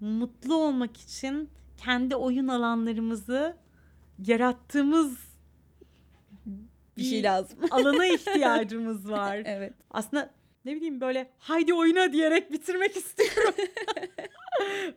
mutlu 0.00 0.54
olmak 0.54 0.96
için 0.96 1.50
kendi 1.76 2.16
oyun 2.16 2.48
alanlarımızı 2.48 3.56
yarattığımız 4.26 5.18
bir 6.96 7.02
şey 7.02 7.22
lazım. 7.22 7.58
alana 7.70 8.06
ihtiyacımız 8.06 9.10
var. 9.10 9.36
evet. 9.44 9.72
Aslında 9.90 10.30
ne 10.64 10.76
bileyim 10.76 11.00
böyle 11.00 11.30
haydi 11.38 11.74
oyuna 11.74 12.12
diyerek 12.12 12.52
bitirmek 12.52 12.96
istiyorum. 12.96 13.54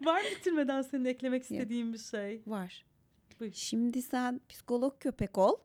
var 0.01 0.21
mı 0.21 0.27
bitirmeden 0.39 0.81
senin 0.81 1.05
eklemek 1.05 1.43
istediğin 1.43 1.93
bir 1.93 1.97
şey? 1.97 2.41
Var. 2.47 2.85
Buyur. 3.39 3.53
Şimdi 3.53 4.01
sen 4.01 4.41
psikolog 4.49 4.99
köpek 4.99 5.37
ol. 5.37 5.55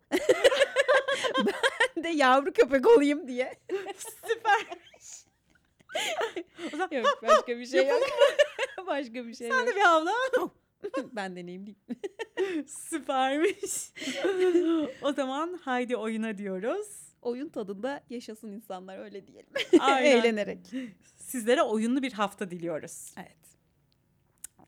ben 1.96 2.04
de 2.04 2.08
yavru 2.08 2.52
köpek 2.52 2.86
olayım 2.86 3.28
diye. 3.28 3.54
Süper. 3.96 4.89
Yok 6.90 7.22
başka 7.22 7.58
bir 7.58 7.66
şey 7.66 7.86
yok. 7.86 8.02
başka 8.86 9.26
bir 9.26 9.34
şey 9.34 9.48
sen 9.48 9.58
yok. 9.58 9.66
de 9.66 9.76
bir 9.76 9.80
havla. 9.80 10.12
ben 11.12 11.36
deneyimliyim. 11.36 11.78
Süpermiş. 12.66 13.92
o 15.02 15.12
zaman 15.12 15.60
haydi 15.64 15.96
oyuna 15.96 16.38
diyoruz. 16.38 16.86
Oyun 17.22 17.48
tadında 17.48 18.02
yaşasın 18.10 18.52
insanlar 18.52 18.98
öyle 18.98 19.26
diyelim. 19.26 19.50
Eğlenerek. 20.02 20.58
Sizlere 21.16 21.62
oyunlu 21.62 22.02
bir 22.02 22.12
hafta 22.12 22.50
diliyoruz. 22.50 23.14
Evet. 23.16 23.36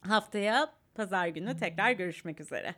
Haftaya 0.01 0.73
pazar 0.95 1.29
günü 1.29 1.57
tekrar 1.57 1.93
görüşmek 1.93 2.41
üzere. 2.41 2.75